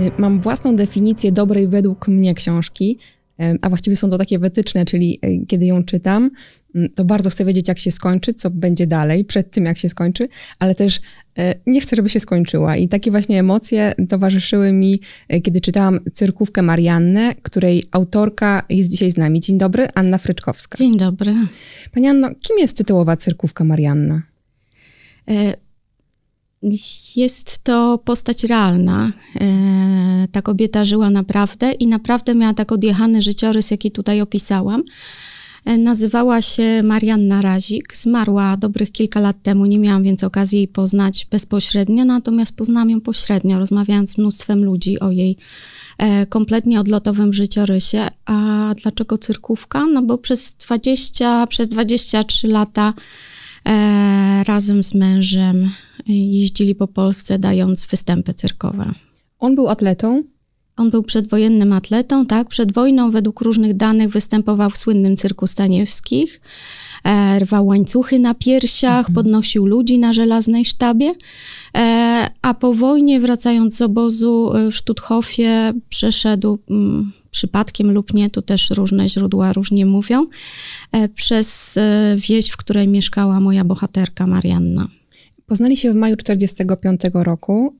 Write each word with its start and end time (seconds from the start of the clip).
Y, 0.00 0.10
mam 0.18 0.40
własną 0.40 0.76
definicję 0.76 1.32
dobrej 1.32 1.68
według 1.68 2.08
mnie 2.08 2.34
książki, 2.34 2.98
y, 3.40 3.58
a 3.62 3.68
właściwie 3.68 3.96
są 3.96 4.10
to 4.10 4.18
takie 4.18 4.38
wytyczne, 4.38 4.84
czyli 4.84 5.18
y, 5.24 5.46
kiedy 5.46 5.66
ją 5.66 5.84
czytam, 5.84 6.30
to 6.94 7.04
bardzo 7.04 7.30
chcę 7.30 7.44
wiedzieć, 7.44 7.68
jak 7.68 7.78
się 7.78 7.90
skończy, 7.90 8.34
co 8.34 8.50
będzie 8.50 8.86
dalej, 8.86 9.24
przed 9.24 9.50
tym, 9.50 9.64
jak 9.64 9.78
się 9.78 9.88
skończy, 9.88 10.28
ale 10.58 10.74
też 10.74 11.00
nie 11.66 11.80
chcę, 11.80 11.96
żeby 11.96 12.08
się 12.08 12.20
skończyła. 12.20 12.76
I 12.76 12.88
takie 12.88 13.10
właśnie 13.10 13.38
emocje 13.38 13.94
towarzyszyły 14.08 14.72
mi, 14.72 15.00
kiedy 15.42 15.60
czytałam 15.60 16.00
Cyrkówkę 16.12 16.62
Mariannę, 16.62 17.34
której 17.42 17.84
autorka 17.90 18.62
jest 18.68 18.90
dzisiaj 18.90 19.10
z 19.10 19.16
nami. 19.16 19.40
Dzień 19.40 19.58
dobry, 19.58 19.88
Anna 19.94 20.18
Fryczkowska. 20.18 20.78
Dzień 20.78 20.96
dobry. 20.96 21.32
Pani 21.92 22.08
Anno, 22.08 22.28
kim 22.40 22.58
jest 22.58 22.76
tytułowa 22.76 23.16
Cyrkówka 23.16 23.64
Marianna? 23.64 24.22
Jest 27.16 27.64
to 27.64 27.98
postać 28.04 28.44
realna. 28.44 29.12
E, 29.40 30.28
ta 30.32 30.42
kobieta 30.42 30.84
żyła 30.84 31.10
naprawdę 31.10 31.72
i 31.72 31.86
naprawdę 31.86 32.34
miała 32.34 32.54
tak 32.54 32.72
odjechany 32.72 33.22
życiorys, 33.22 33.70
jaki 33.70 33.90
tutaj 33.90 34.20
opisałam. 34.20 34.84
E, 35.64 35.78
nazywała 35.78 36.42
się 36.42 36.82
Marianna 36.82 37.42
Razik, 37.42 37.96
zmarła 37.96 38.56
dobrych 38.56 38.92
kilka 38.92 39.20
lat 39.20 39.42
temu, 39.42 39.66
nie 39.66 39.78
miałam 39.78 40.02
więc 40.02 40.24
okazji 40.24 40.58
jej 40.58 40.68
poznać 40.68 41.26
bezpośrednio, 41.30 42.04
natomiast 42.04 42.56
poznałam 42.56 42.90
ją 42.90 43.00
pośrednio, 43.00 43.58
rozmawiając 43.58 44.10
z 44.10 44.18
mnóstwem 44.18 44.64
ludzi 44.64 45.00
o 45.00 45.10
jej 45.10 45.36
e, 45.98 46.26
kompletnie 46.26 46.80
odlotowym 46.80 47.32
życiorysie. 47.32 48.06
A 48.26 48.74
dlaczego 48.82 49.18
cyrkówka? 49.18 49.86
No 49.86 50.02
bo 50.02 50.18
przez 50.18 50.54
20, 50.54 51.46
przez 51.46 51.68
23 51.68 52.48
lata 52.48 52.94
razem 54.46 54.82
z 54.82 54.94
mężem 54.94 55.70
jeździli 56.08 56.74
po 56.74 56.88
Polsce, 56.88 57.38
dając 57.38 57.86
występy 57.86 58.34
cyrkowe. 58.34 58.92
On 59.38 59.54
był 59.54 59.68
atletą? 59.68 60.22
On 60.76 60.90
był 60.90 61.02
przedwojennym 61.02 61.72
atletą, 61.72 62.26
tak. 62.26 62.48
Przed 62.48 62.72
wojną, 62.72 63.10
według 63.10 63.40
różnych 63.40 63.76
danych, 63.76 64.10
występował 64.10 64.70
w 64.70 64.76
słynnym 64.76 65.16
cyrku 65.16 65.46
Staniewskich. 65.46 66.40
E, 67.04 67.38
rwał 67.38 67.66
łańcuchy 67.66 68.18
na 68.18 68.34
piersiach, 68.34 68.98
mhm. 68.98 69.14
podnosił 69.14 69.66
ludzi 69.66 69.98
na 69.98 70.12
żelaznej 70.12 70.64
sztabie. 70.64 71.14
E, 71.76 72.26
a 72.42 72.54
po 72.54 72.74
wojnie, 72.74 73.20
wracając 73.20 73.76
z 73.76 73.82
obozu 73.82 74.52
e, 74.54 74.70
w 74.70 74.76
Sztuthofie, 74.76 75.72
przeszedł 75.88 76.58
mm, 76.70 77.12
przypadkiem 77.30 77.92
lub 77.92 78.14
nie, 78.14 78.30
tu 78.30 78.42
też 78.42 78.70
różne 78.70 79.08
źródła 79.08 79.52
różnie 79.52 79.86
mówią, 79.86 80.26
e, 80.92 81.08
przez 81.08 81.76
e, 81.76 82.16
wieś, 82.28 82.48
w 82.48 82.56
której 82.56 82.88
mieszkała 82.88 83.40
moja 83.40 83.64
bohaterka 83.64 84.26
Marianna. 84.26 84.88
Poznali 85.48 85.76
się 85.76 85.92
w 85.92 85.96
maju 85.96 86.16
45 86.16 87.00
roku, 87.14 87.76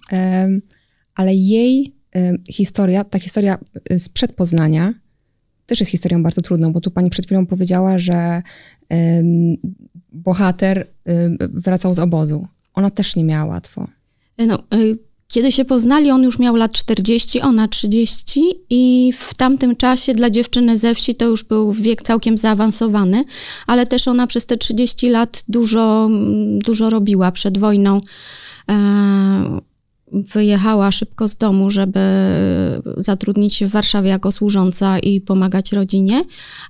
ale 1.14 1.34
jej 1.34 1.94
historia, 2.50 3.05
ta 3.05 3.19
historia 3.19 3.58
sprzed 3.98 4.33
Poznania, 4.33 4.94
też 5.66 5.80
jest 5.80 5.92
historią 5.92 6.22
bardzo 6.22 6.41
trudną, 6.41 6.72
bo 6.72 6.80
tu 6.80 6.91
pani 6.91 7.11
przed 7.11 7.27
chwilą 7.27 7.46
powiedziała, 7.46 7.98
że 7.98 8.42
bohater 10.12 10.86
wracał 11.39 11.94
z 11.94 11.98
obozu. 11.98 12.46
Ona 12.74 12.91
też 12.91 13.16
nie 13.16 13.24
miała 13.24 13.44
łatwo. 13.44 13.89
No, 14.39 14.62
y, 14.74 14.98
kiedy 15.28 15.52
się 15.52 15.64
poznali, 15.64 16.10
on 16.10 16.22
już 16.22 16.38
miał 16.38 16.56
lat 16.56 16.72
40, 16.72 17.40
ona 17.40 17.68
30 17.68 18.42
i 18.70 19.12
w 19.18 19.34
tamtym 19.34 19.76
czasie 19.76 20.14
dla 20.14 20.30
dziewczyny 20.30 20.76
ze 20.76 20.94
wsi 20.94 21.14
to 21.14 21.24
już 21.24 21.44
był 21.44 21.72
wiek 21.72 22.02
całkiem 22.02 22.36
zaawansowany, 22.36 23.24
ale 23.66 23.86
też 23.86 24.08
ona 24.08 24.26
przez 24.26 24.46
te 24.46 24.56
30 24.56 25.08
lat 25.08 25.44
dużo, 25.48 26.08
dużo 26.64 26.90
robiła 26.90 27.32
przed 27.32 27.58
wojną. 27.58 28.00
E, 28.70 29.60
wyjechała 30.12 30.91
szybko 30.92 31.28
z 31.28 31.37
domu, 31.37 31.70
żeby 31.70 32.01
zatrudnić 32.97 33.55
się 33.55 33.67
w 33.67 33.70
Warszawie 33.70 34.11
jako 34.11 34.33
służąca 34.33 34.98
i 34.98 35.20
pomagać 35.20 35.73
rodzinie, 35.73 36.23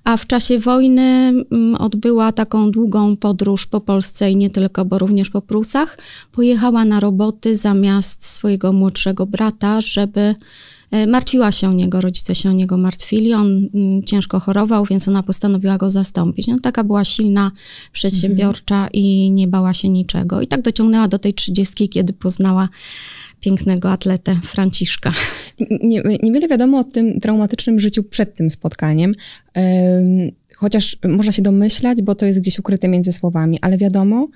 a 0.04 0.16
w 0.16 0.26
czasie 0.26 0.58
wojny 0.58 1.02
mm, 1.02 1.74
odbyła 1.74 2.32
taką 2.32 2.70
długą 2.70 3.16
podróż 3.16 3.66
po 3.66 3.80
Polsce 3.80 4.30
i 4.30 4.36
nie 4.36 4.50
tylko, 4.50 4.84
bo 4.84 4.98
również 4.98 5.30
po 5.30 5.42
Prusach. 5.42 5.98
Pojechała 6.32 6.84
na 6.84 7.00
roboty 7.00 7.56
zamiast 7.56 8.26
swojego 8.26 8.72
młodszego 8.72 9.26
brata, 9.26 9.80
żeby 9.80 10.34
e, 10.90 11.06
Martwiła 11.06 11.52
się 11.52 11.68
o 11.68 11.72
niego, 11.72 12.00
rodzice 12.00 12.34
się 12.34 12.50
o 12.50 12.52
niego 12.52 12.76
martwili, 12.76 13.34
on 13.34 13.68
mm, 13.74 14.02
ciężko 14.02 14.40
chorował, 14.40 14.84
więc 14.84 15.08
ona 15.08 15.22
postanowiła 15.22 15.78
go 15.78 15.90
zastąpić. 15.90 16.46
No, 16.46 16.56
taka 16.62 16.84
była 16.84 17.04
silna, 17.04 17.50
przedsiębiorcza 17.92 18.74
mhm. 18.74 18.92
i 18.92 19.30
nie 19.30 19.48
bała 19.48 19.74
się 19.74 19.88
niczego. 19.88 20.40
I 20.40 20.46
tak 20.46 20.62
dociągnęła 20.62 21.08
do 21.08 21.18
tej 21.18 21.34
trzydziestki, 21.34 21.88
kiedy 21.88 22.12
poznała 22.12 22.68
pięknego 23.40 23.90
atletę 23.92 24.36
Franciszka. 24.44 25.12
Nie, 25.82 26.02
niewiele 26.22 26.48
wiadomo 26.48 26.78
o 26.78 26.84
tym 26.84 27.20
traumatycznym 27.20 27.80
życiu 27.80 28.02
przed 28.02 28.34
tym 28.34 28.50
spotkaniem, 28.50 29.14
chociaż 30.56 30.96
można 31.04 31.32
się 31.32 31.42
domyślać, 31.42 32.02
bo 32.02 32.14
to 32.14 32.26
jest 32.26 32.40
gdzieś 32.40 32.58
ukryte 32.58 32.88
między 32.88 33.12
słowami, 33.12 33.58
ale 33.62 33.78
wiadomo, 33.78 34.28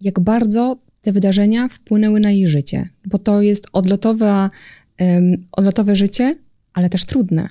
jak 0.00 0.20
bardzo 0.20 0.78
te 1.02 1.12
wydarzenia 1.12 1.68
wpłynęły 1.68 2.20
na 2.20 2.30
jej 2.30 2.48
życie, 2.48 2.88
bo 3.06 3.18
to 3.18 3.42
jest 3.42 3.66
odlotowe, 3.72 4.50
odlotowe 5.52 5.96
życie, 5.96 6.36
ale 6.72 6.90
też 6.90 7.04
trudne. 7.04 7.48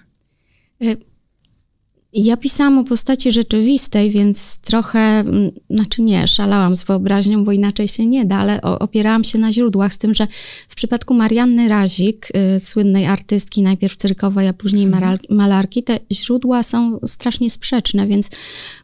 Ja 2.19 2.37
pisałam 2.37 2.79
o 2.79 2.83
postaci 2.83 3.31
rzeczywistej, 3.31 4.11
więc 4.11 4.59
trochę, 4.61 4.99
mm, 4.99 5.51
znaczy 5.69 6.01
nie, 6.01 6.27
szalałam 6.27 6.75
z 6.75 6.83
wyobraźnią, 6.83 7.43
bo 7.43 7.51
inaczej 7.51 7.87
się 7.87 8.05
nie 8.05 8.25
da, 8.25 8.37
ale 8.37 8.61
opierałam 8.61 9.23
się 9.23 9.37
na 9.37 9.53
źródłach, 9.53 9.93
z 9.93 9.97
tym, 9.97 10.15
że 10.15 10.27
w 10.69 10.75
przypadku 10.75 11.13
Marianny 11.13 11.69
Razik, 11.69 12.27
y, 12.55 12.59
słynnej 12.59 13.05
artystki, 13.05 13.61
najpierw 13.61 13.95
cyrkowej, 13.95 14.47
a 14.47 14.53
później 14.53 14.85
mhm. 14.85 15.17
malarki, 15.29 15.83
te 15.83 15.99
źródła 16.11 16.63
są 16.63 16.99
strasznie 17.07 17.49
sprzeczne, 17.49 18.07
więc 18.07 18.29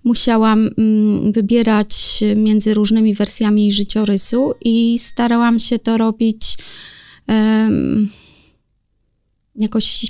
musiałam 0.03 0.67
y, 0.67 0.71
wybierać 1.31 2.23
między 2.35 2.73
różnymi 2.73 3.15
wersjami 3.15 3.71
życiorysu 3.71 4.53
i 4.61 4.99
starałam 4.99 5.59
się 5.59 5.79
to 5.79 5.97
robić 5.97 6.57
y, 7.29 7.33
jakoś 9.55 10.05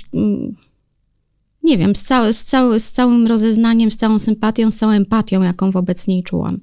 nie 1.64 1.78
wiem, 1.78 1.96
z, 1.96 2.02
całe, 2.02 2.32
z, 2.32 2.50
z 2.78 2.92
całym 2.92 3.26
rozeznaniem, 3.26 3.90
z 3.90 3.96
całą 3.96 4.18
sympatią, 4.18 4.70
z 4.70 4.76
całą 4.76 4.92
empatią, 4.92 5.42
jaką 5.42 5.70
wobec 5.70 6.06
niej 6.06 6.22
czułam. 6.22 6.60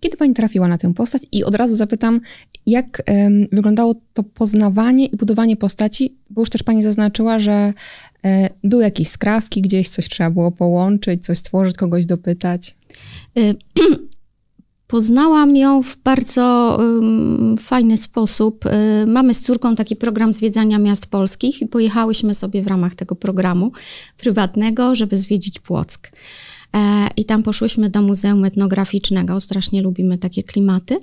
Kiedy 0.00 0.16
pani 0.16 0.34
trafiła 0.34 0.68
na 0.68 0.78
tę 0.78 0.94
postać? 0.94 1.22
I 1.32 1.44
od 1.44 1.54
razu 1.54 1.76
zapytam, 1.76 2.20
jak 2.66 3.02
um, 3.08 3.46
wyglądało 3.52 3.94
to 4.14 4.22
poznawanie 4.22 5.06
i 5.06 5.16
budowanie 5.16 5.56
postaci? 5.56 6.16
Bo 6.30 6.42
już 6.42 6.50
też 6.50 6.62
pani 6.62 6.82
zaznaczyła, 6.82 7.40
że 7.40 7.72
e, 8.24 8.50
były 8.64 8.82
jakieś 8.82 9.08
skrawki, 9.08 9.62
gdzieś 9.62 9.88
coś 9.88 10.08
trzeba 10.08 10.30
było 10.30 10.50
połączyć, 10.50 11.24
coś 11.24 11.38
stworzyć, 11.38 11.76
kogoś 11.76 12.06
dopytać. 12.06 12.76
Poznałam 14.90 15.56
ją 15.56 15.82
w 15.82 15.96
bardzo 15.96 16.76
um, 16.78 17.56
fajny 17.58 17.96
sposób. 17.96 18.66
Y, 18.66 18.70
mamy 19.06 19.34
z 19.34 19.40
córką 19.40 19.74
taki 19.74 19.96
program 19.96 20.34
zwiedzania 20.34 20.78
miast 20.78 21.06
polskich 21.06 21.62
i 21.62 21.66
pojechałyśmy 21.66 22.34
sobie 22.34 22.62
w 22.62 22.66
ramach 22.66 22.94
tego 22.94 23.14
programu 23.14 23.72
prywatnego, 24.18 24.94
żeby 24.94 25.16
zwiedzić 25.16 25.58
Płock. 25.58 26.10
E, 26.76 27.08
I 27.16 27.24
tam 27.24 27.42
poszłyśmy 27.42 27.90
do 27.90 28.02
Muzeum 28.02 28.44
Etnograficznego, 28.44 29.40
strasznie 29.40 29.82
lubimy 29.82 30.18
takie 30.18 30.42
klimaty. 30.42 30.96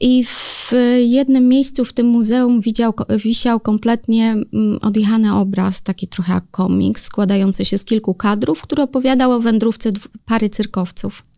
I 0.00 0.24
w 0.24 0.72
jednym 0.98 1.48
miejscu 1.48 1.84
w 1.84 1.92
tym 1.92 2.06
muzeum 2.06 2.60
widział, 2.60 2.94
wisiał 3.24 3.60
kompletnie 3.60 4.36
odjechany 4.80 5.34
obraz, 5.34 5.82
taki 5.82 6.08
trochę 6.08 6.32
jak 6.32 6.44
komiks, 6.50 7.04
składający 7.04 7.64
się 7.64 7.78
z 7.78 7.84
kilku 7.84 8.14
kadrów, 8.14 8.62
który 8.62 8.82
opowiadał 8.82 9.32
o 9.32 9.40
wędrówce 9.40 9.90
pary 10.24 10.48
cyrkowców. 10.48 11.31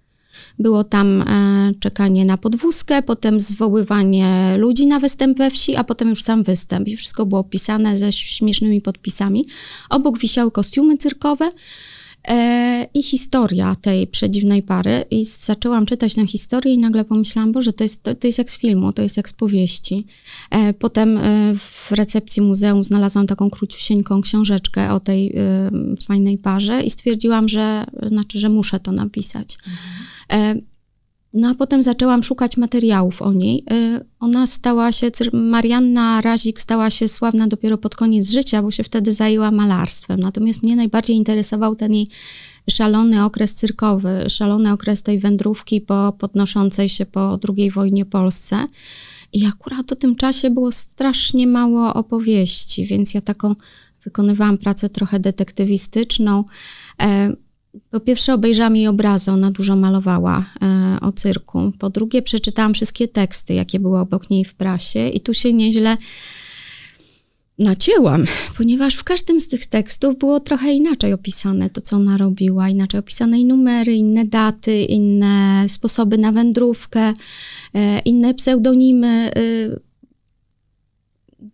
Było 0.58 0.84
tam 0.84 1.22
e, 1.22 1.72
czekanie 1.80 2.24
na 2.24 2.38
podwózkę, 2.38 3.02
potem 3.02 3.40
zwoływanie 3.40 4.54
ludzi 4.58 4.86
na 4.86 5.00
występ 5.00 5.38
we 5.38 5.50
wsi, 5.50 5.76
a 5.76 5.84
potem 5.84 6.08
już 6.08 6.22
sam 6.22 6.42
występ. 6.42 6.88
I 6.88 6.96
wszystko 6.96 7.26
było 7.26 7.40
opisane 7.40 7.98
ze 7.98 8.12
śmiesznymi 8.12 8.80
podpisami. 8.80 9.44
Obok 9.90 10.18
wisiały 10.18 10.50
kostiumy 10.50 10.96
cyrkowe. 10.96 11.50
E, 12.28 12.86
i 12.94 13.02
historia 13.02 13.76
tej 13.80 14.06
przedziwnej 14.06 14.62
pary. 14.62 15.04
I 15.10 15.24
zaczęłam 15.24 15.86
czytać 15.86 16.14
tę 16.14 16.26
historię 16.26 16.74
i 16.74 16.78
nagle 16.78 17.04
pomyślałam, 17.04 17.52
Boże, 17.52 17.72
to 17.72 17.84
jest, 17.84 18.02
to, 18.02 18.14
to 18.14 18.26
jest 18.26 18.38
jak 18.38 18.50
z 18.50 18.58
filmu, 18.58 18.92
to 18.92 19.02
jest 19.02 19.16
jak 19.16 19.28
z 19.28 19.32
powieści. 19.32 20.06
E, 20.50 20.74
potem 20.74 21.18
e, 21.18 21.54
w 21.58 21.92
recepcji 21.92 22.42
muzeum 22.42 22.84
znalazłam 22.84 23.26
taką 23.26 23.50
króciusieńką 23.50 24.20
książeczkę 24.20 24.92
o 24.92 25.00
tej 25.00 25.34
fajnej 26.06 26.38
parze 26.38 26.82
i 26.82 26.90
stwierdziłam, 26.90 27.48
że, 27.48 27.84
znaczy, 28.06 28.38
że 28.38 28.48
muszę 28.48 28.80
to 28.80 28.92
napisać. 28.92 29.58
Mhm. 29.66 30.13
No 31.34 31.48
a 31.48 31.54
potem 31.54 31.82
zaczęłam 31.82 32.22
szukać 32.22 32.56
materiałów 32.56 33.22
o 33.22 33.32
niej. 33.32 33.64
Y, 33.72 34.04
ona 34.20 34.46
stała 34.46 34.92
się, 34.92 35.10
Marianna 35.32 36.20
Razik 36.20 36.60
stała 36.60 36.90
się 36.90 37.08
sławna 37.08 37.48
dopiero 37.48 37.78
pod 37.78 37.96
koniec 37.96 38.30
życia, 38.30 38.62
bo 38.62 38.70
się 38.70 38.84
wtedy 38.84 39.12
zajęła 39.12 39.50
malarstwem. 39.50 40.20
Natomiast 40.20 40.62
mnie 40.62 40.76
najbardziej 40.76 41.16
interesował 41.16 41.74
ten 41.76 41.94
jej 41.94 42.08
szalony 42.70 43.24
okres 43.24 43.54
cyrkowy, 43.54 44.24
szalony 44.28 44.72
okres 44.72 45.02
tej 45.02 45.18
wędrówki 45.18 45.80
po 45.80 46.12
podnoszącej 46.18 46.88
się 46.88 47.06
po 47.06 47.38
II 47.56 47.70
wojnie 47.70 48.04
Polsce. 48.04 48.66
I 49.32 49.46
akurat 49.46 49.92
o 49.92 49.96
tym 49.96 50.16
czasie 50.16 50.50
było 50.50 50.72
strasznie 50.72 51.46
mało 51.46 51.94
opowieści, 51.94 52.86
więc 52.86 53.14
ja 53.14 53.20
taką 53.20 53.54
wykonywałam 54.04 54.58
pracę 54.58 54.88
trochę 54.88 55.20
detektywistyczną. 55.20 56.44
Po 57.90 58.00
pierwsze 58.00 58.34
obejrzałam 58.34 58.76
jej 58.76 58.86
obrazy, 58.86 59.30
ona 59.30 59.50
dużo 59.50 59.76
malowała 59.76 60.44
e, 60.62 60.98
o 61.00 61.12
cyrku. 61.12 61.72
Po 61.78 61.90
drugie 61.90 62.22
przeczytałam 62.22 62.74
wszystkie 62.74 63.08
teksty, 63.08 63.54
jakie 63.54 63.80
były 63.80 63.98
obok 63.98 64.30
niej 64.30 64.44
w 64.44 64.54
prasie 64.54 65.08
i 65.08 65.20
tu 65.20 65.34
się 65.34 65.52
nieźle 65.52 65.96
nacięłam, 67.58 68.24
ponieważ 68.56 68.94
w 68.94 69.04
każdym 69.04 69.40
z 69.40 69.48
tych 69.48 69.66
tekstów 69.66 70.18
było 70.18 70.40
trochę 70.40 70.72
inaczej 70.72 71.12
opisane 71.12 71.70
to, 71.70 71.80
co 71.80 71.96
ona 71.96 72.16
robiła, 72.16 72.68
inaczej 72.68 73.00
opisane 73.00 73.40
i 73.40 73.44
numery, 73.44 73.94
inne 73.94 74.24
daty, 74.24 74.82
inne 74.82 75.64
sposoby 75.68 76.18
na 76.18 76.32
wędrówkę, 76.32 77.12
e, 77.74 77.98
inne 77.98 78.34
pseudonimy. 78.34 79.30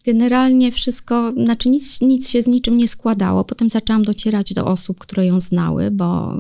Generalnie 0.05 0.73
wszystko, 0.73 1.33
znaczy 1.33 1.71
nic, 1.71 2.01
nic 2.01 2.29
się 2.29 2.43
z 2.43 2.47
niczym 2.47 2.79
nie 2.79 2.89
składało. 2.89 3.45
Potem 3.45 3.71
zaczęłam 3.71 4.03
docierać 4.03 4.55
do 4.55 4.67
osób, 4.67 4.99
które 4.99 5.27
ją 5.27 5.41
znały, 5.41 5.91
bo 5.91 6.39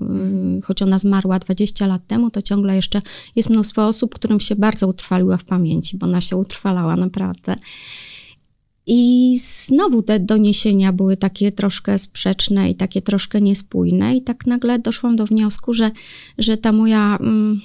y, 0.58 0.62
choć 0.62 0.82
ona 0.82 0.98
zmarła 0.98 1.38
20 1.38 1.86
lat 1.86 2.06
temu, 2.06 2.30
to 2.30 2.42
ciągle 2.42 2.76
jeszcze 2.76 3.02
jest 3.36 3.50
mnóstwo 3.50 3.86
osób, 3.86 4.14
którym 4.14 4.40
się 4.40 4.56
bardzo 4.56 4.88
utrwaliła 4.88 5.36
w 5.36 5.44
pamięci, 5.44 5.98
bo 5.98 6.06
ona 6.06 6.20
się 6.20 6.36
utrwalała 6.36 6.96
naprawdę. 6.96 7.56
I 8.86 9.36
znowu 9.38 10.02
te 10.02 10.20
doniesienia 10.20 10.92
były 10.92 11.16
takie 11.16 11.52
troszkę 11.52 11.98
sprzeczne 11.98 12.70
i 12.70 12.74
takie 12.74 13.02
troszkę 13.02 13.40
niespójne, 13.40 14.16
i 14.16 14.22
tak 14.22 14.46
nagle 14.46 14.78
doszłam 14.78 15.16
do 15.16 15.26
wniosku, 15.26 15.72
że, 15.72 15.90
że 16.38 16.56
ta 16.56 16.72
moja 16.72 17.16
mm, 17.20 17.60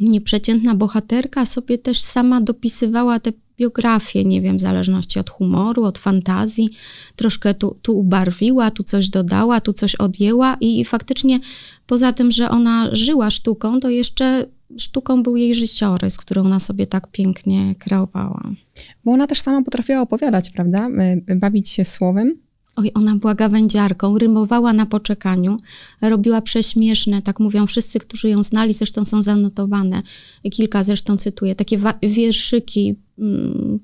nieprzeciętna 0.00 0.74
bohaterka 0.74 1.46
sobie 1.46 1.78
też 1.78 2.00
sama 2.00 2.40
dopisywała 2.40 3.20
te 3.20 3.32
biografię, 3.62 4.24
nie 4.24 4.40
wiem, 4.40 4.56
w 4.56 4.60
zależności 4.60 5.18
od 5.18 5.30
humoru, 5.30 5.84
od 5.84 5.98
fantazji, 5.98 6.70
troszkę 7.16 7.54
tu, 7.54 7.76
tu 7.82 7.98
ubarwiła, 7.98 8.70
tu 8.70 8.82
coś 8.82 9.08
dodała, 9.08 9.60
tu 9.60 9.72
coś 9.72 9.94
odjęła 9.94 10.56
i 10.60 10.84
faktycznie 10.84 11.40
poza 11.86 12.12
tym, 12.12 12.30
że 12.30 12.50
ona 12.50 12.88
żyła 12.92 13.30
sztuką, 13.30 13.80
to 13.80 13.90
jeszcze 13.90 14.46
sztuką 14.78 15.22
był 15.22 15.36
jej 15.36 15.54
życiorys, 15.54 16.16
który 16.16 16.40
ona 16.40 16.60
sobie 16.60 16.86
tak 16.86 17.10
pięknie 17.12 17.74
kreowała. 17.78 18.50
Bo 19.04 19.12
ona 19.12 19.26
też 19.26 19.40
sama 19.40 19.62
potrafiła 19.62 20.00
opowiadać, 20.00 20.50
prawda? 20.50 20.88
Bawić 21.36 21.70
się 21.70 21.84
słowem. 21.84 22.42
Oj, 22.76 22.90
ona 22.94 23.16
była 23.16 23.34
gawędziarką, 23.34 24.18
rymowała 24.18 24.72
na 24.72 24.86
poczekaniu, 24.86 25.56
robiła 26.00 26.40
prześmieszne, 26.40 27.22
tak 27.22 27.40
mówią 27.40 27.66
wszyscy, 27.66 27.98
którzy 27.98 28.28
ją 28.28 28.42
znali, 28.42 28.72
zresztą 28.72 29.04
są 29.04 29.22
zanotowane. 29.22 30.02
Kilka 30.52 30.82
zresztą 30.82 31.16
cytuję, 31.16 31.54
takie 31.54 31.78
wierszyki 32.02 32.94
mm, 33.18 33.78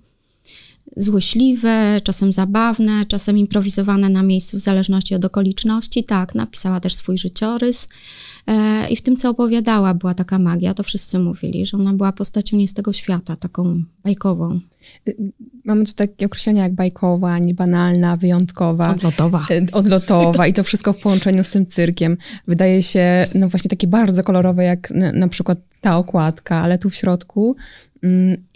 złośliwe, 0.97 2.01
czasem 2.05 2.33
zabawne, 2.33 3.07
czasem 3.09 3.39
improwizowane 3.39 4.09
na 4.09 4.23
miejscu 4.23 4.57
w 4.57 4.61
zależności 4.61 5.15
od 5.15 5.25
okoliczności. 5.25 6.05
Tak, 6.05 6.35
napisała 6.35 6.81
też 6.81 6.95
swój 6.95 7.19
życiorys. 7.19 7.89
E, 8.47 8.89
I 8.89 8.97
w 8.97 9.03
tym, 9.03 9.17
co 9.17 9.31
opowiadała, 9.31 9.95
była 9.95 10.15
taka 10.15 10.39
magia. 10.39 10.75
To 10.75 10.83
wszyscy 10.83 11.19
mówili, 11.19 11.67
że 11.67 11.77
ona 11.77 11.93
była 11.93 12.13
postacią 12.13 12.57
nie 12.57 12.69
z 12.69 12.75
tego 12.75 12.93
świata, 12.93 13.37
taką 13.37 13.83
bajkową. 14.05 14.61
Y, 15.09 15.17
mamy 15.65 15.85
tu 15.85 15.93
takie 15.93 16.27
określenia 16.27 16.63
jak 16.63 16.75
bajkowa, 16.75 17.39
niebanalna, 17.39 18.17
wyjątkowa. 18.17 18.91
Odlotowa. 18.91 19.47
Y, 19.51 19.67
odlotowa 19.73 20.47
i 20.47 20.53
to 20.53 20.65
wszystko 20.65 20.93
w 20.93 20.99
połączeniu 20.99 21.45
z 21.45 21.49
tym 21.49 21.67
cyrkiem. 21.67 22.17
Wydaje 22.47 22.83
się, 22.83 23.27
no 23.35 23.49
właśnie 23.49 23.69
takie 23.69 23.87
bardzo 23.87 24.23
kolorowe, 24.23 24.65
jak 24.65 24.91
na, 24.91 25.13
na 25.13 25.29
przykład 25.29 25.59
ta 25.81 25.97
okładka, 25.97 26.57
ale 26.57 26.79
tu 26.79 26.91
w 26.91 26.95
środku 26.95 27.57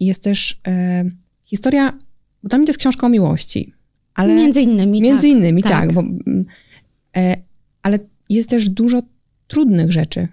jest 0.01 0.23
też 0.23 0.61
e, 0.67 1.05
historia, 1.47 1.99
bo 2.43 2.49
tam 2.49 2.65
jest 2.65 2.79
książka 2.79 3.07
o 3.07 3.11
miłości. 3.11 3.73
Ale 4.15 4.35
między 4.35 4.61
innymi, 4.61 5.01
Między 5.01 5.29
tak, 5.29 5.37
innymi, 5.37 5.63
tak. 5.63 5.73
tak 5.73 5.93
bo, 5.93 6.01
mm, 6.01 6.45
e, 7.17 7.37
ale 7.83 7.99
jest 8.29 8.51
też 8.51 8.69
dużo 8.71 9.03
trudnych 9.49 9.93
rzeczy 9.93 10.29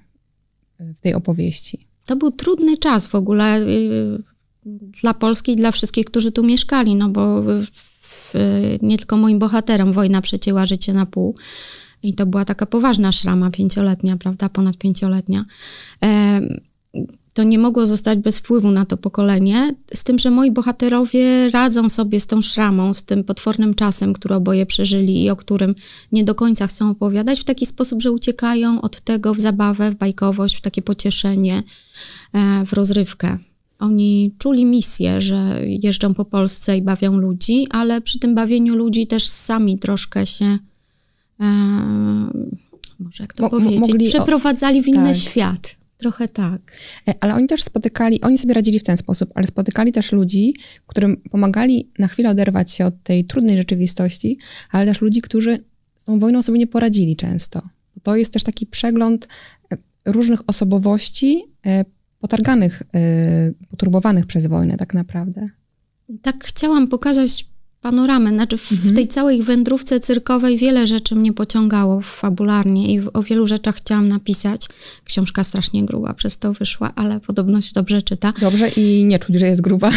w 0.79 1.01
tej 1.01 1.13
opowieści. 1.13 1.87
To 2.05 2.15
był 2.15 2.31
trudny 2.31 2.77
czas 2.77 3.07
w 3.07 3.15
ogóle 3.15 3.61
y, 3.61 4.23
dla 5.01 5.13
Polski 5.13 5.51
i 5.51 5.55
dla 5.55 5.71
wszystkich, 5.71 6.05
którzy 6.05 6.31
tu 6.31 6.43
mieszkali, 6.43 6.95
no 6.95 7.09
bo 7.09 7.43
w, 8.01 8.33
nie 8.81 8.97
tylko 8.97 9.17
moim 9.17 9.39
bohaterom 9.39 9.93
wojna 9.93 10.21
przecięła 10.21 10.65
życie 10.65 10.93
na 10.93 11.05
pół. 11.05 11.35
I 12.03 12.13
to 12.13 12.25
była 12.25 12.45
taka 12.45 12.65
poważna 12.65 13.11
szrama 13.11 13.51
pięcioletnia, 13.51 14.17
prawda, 14.17 14.49
ponad 14.49 14.77
pięcioletnia 14.77 15.45
to 17.33 17.43
nie 17.43 17.59
mogło 17.59 17.85
zostać 17.85 18.19
bez 18.19 18.39
wpływu 18.39 18.71
na 18.71 18.85
to 18.85 18.97
pokolenie, 18.97 19.75
z 19.93 20.03
tym, 20.03 20.19
że 20.19 20.31
moi 20.31 20.51
bohaterowie 20.51 21.49
radzą 21.49 21.89
sobie 21.89 22.19
z 22.19 22.27
tą 22.27 22.41
szramą, 22.41 22.93
z 22.93 23.03
tym 23.03 23.23
potwornym 23.23 23.75
czasem, 23.75 24.13
który 24.13 24.35
oboje 24.35 24.65
przeżyli 24.65 25.23
i 25.23 25.29
o 25.29 25.35
którym 25.35 25.75
nie 26.11 26.23
do 26.23 26.35
końca 26.35 26.67
chcą 26.67 26.89
opowiadać, 26.89 27.39
w 27.39 27.43
taki 27.43 27.65
sposób, 27.65 28.01
że 28.01 28.11
uciekają 28.11 28.81
od 28.81 29.01
tego 29.01 29.33
w 29.33 29.39
zabawę, 29.39 29.91
w 29.91 29.95
bajkowość, 29.95 30.55
w 30.55 30.61
takie 30.61 30.81
pocieszenie, 30.81 31.63
e, 32.33 32.65
w 32.65 32.73
rozrywkę. 32.73 33.37
Oni 33.79 34.35
czuli 34.37 34.65
misję, 34.65 35.21
że 35.21 35.59
jeżdżą 35.65 36.13
po 36.13 36.25
Polsce 36.25 36.77
i 36.77 36.81
bawią 36.81 37.17
ludzi, 37.17 37.67
ale 37.69 38.01
przy 38.01 38.19
tym 38.19 38.35
bawieniu 38.35 38.75
ludzi 38.75 39.07
też 39.07 39.27
sami 39.27 39.79
troszkę 39.79 40.25
się, 40.25 40.57
e, 41.39 41.45
może 42.99 43.23
jak 43.23 43.33
to 43.33 43.43
Mo, 43.43 43.49
powiedzieć, 43.49 43.79
mogli, 43.79 44.07
przeprowadzali 44.07 44.83
w 44.83 44.87
inny 44.87 45.13
tak. 45.13 45.17
świat. 45.17 45.78
Trochę 45.99 46.27
tak. 46.27 46.61
E, 47.07 47.13
ale 47.19 47.35
oni 47.35 47.47
też 47.47 47.63
spotykali, 47.63 48.21
oni 48.21 48.37
sobie 48.37 48.53
radzili 48.53 48.79
w 48.79 48.83
ten 48.83 48.97
sposób, 48.97 49.31
ale 49.35 49.47
spotykali 49.47 49.91
też 49.91 50.11
ludzi, 50.11 50.53
którym 50.87 51.17
pomagali 51.17 51.91
na 51.99 52.07
chwilę 52.07 52.29
oderwać 52.29 52.71
się 52.71 52.85
od 52.85 53.03
tej 53.03 53.25
trudnej 53.25 53.57
rzeczywistości, 53.57 54.37
ale 54.71 54.85
też 54.85 55.01
ludzi, 55.01 55.21
którzy 55.21 55.63
z 55.97 56.05
tą 56.05 56.19
wojną 56.19 56.41
sobie 56.41 56.59
nie 56.59 56.67
poradzili 56.67 57.15
często. 57.15 57.61
To 58.03 58.15
jest 58.15 58.33
też 58.33 58.43
taki 58.43 58.65
przegląd 58.65 59.27
e, 59.71 59.77
różnych 60.05 60.49
osobowości 60.49 61.43
e, 61.65 61.85
potarganych, 62.19 62.83
poturbowanych 63.69 64.25
przez 64.25 64.47
wojnę 64.47 64.77
tak 64.77 64.93
naprawdę. 64.93 65.49
Tak 66.21 66.43
chciałam 66.43 66.87
pokazać 66.87 67.45
panoramę. 67.81 68.29
Znaczy 68.29 68.57
w, 68.57 68.71
mhm. 68.71 68.95
tej 68.95 69.07
całej 69.07 69.43
wędrówce 69.43 69.99
cyrkowej 69.99 70.57
wiele 70.57 70.87
rzeczy 70.87 71.15
mnie 71.15 71.33
pociągało 71.33 72.01
fabularnie 72.01 72.93
i 72.93 73.01
o 73.13 73.23
wielu 73.23 73.47
rzeczach 73.47 73.75
chciałam 73.75 74.07
napisać. 74.07 74.67
Książka 75.03 75.43
strasznie 75.43 75.85
gruba 75.85 76.13
przez 76.13 76.37
to 76.37 76.53
wyszła, 76.53 76.91
ale 76.95 77.19
podobno 77.19 77.61
się 77.61 77.71
dobrze 77.75 78.01
czyta. 78.01 78.33
Dobrze 78.41 78.69
i 78.69 79.05
nie 79.05 79.19
czuć, 79.19 79.35
że 79.39 79.47
jest 79.47 79.61
gruba. 79.61 79.91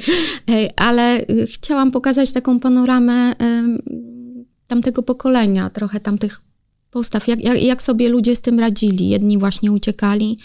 ale 0.76 1.20
y, 1.20 1.46
chciałam 1.46 1.90
pokazać 1.90 2.32
taką 2.32 2.60
panoramę 2.60 3.34
tamtego 4.68 5.02
pokolenia, 5.02 5.70
trochę 5.70 6.00
tamtych 6.00 6.40
postaw, 6.90 7.28
jak, 7.28 7.44
jak, 7.44 7.62
jak, 7.62 7.82
sobie 7.82 8.08
ludzie 8.08 8.36
z 8.36 8.40
tym 8.40 8.60
radzili. 8.60 9.08
Jedni 9.08 9.38
właśnie 9.38 9.72
uciekali, 9.72 10.38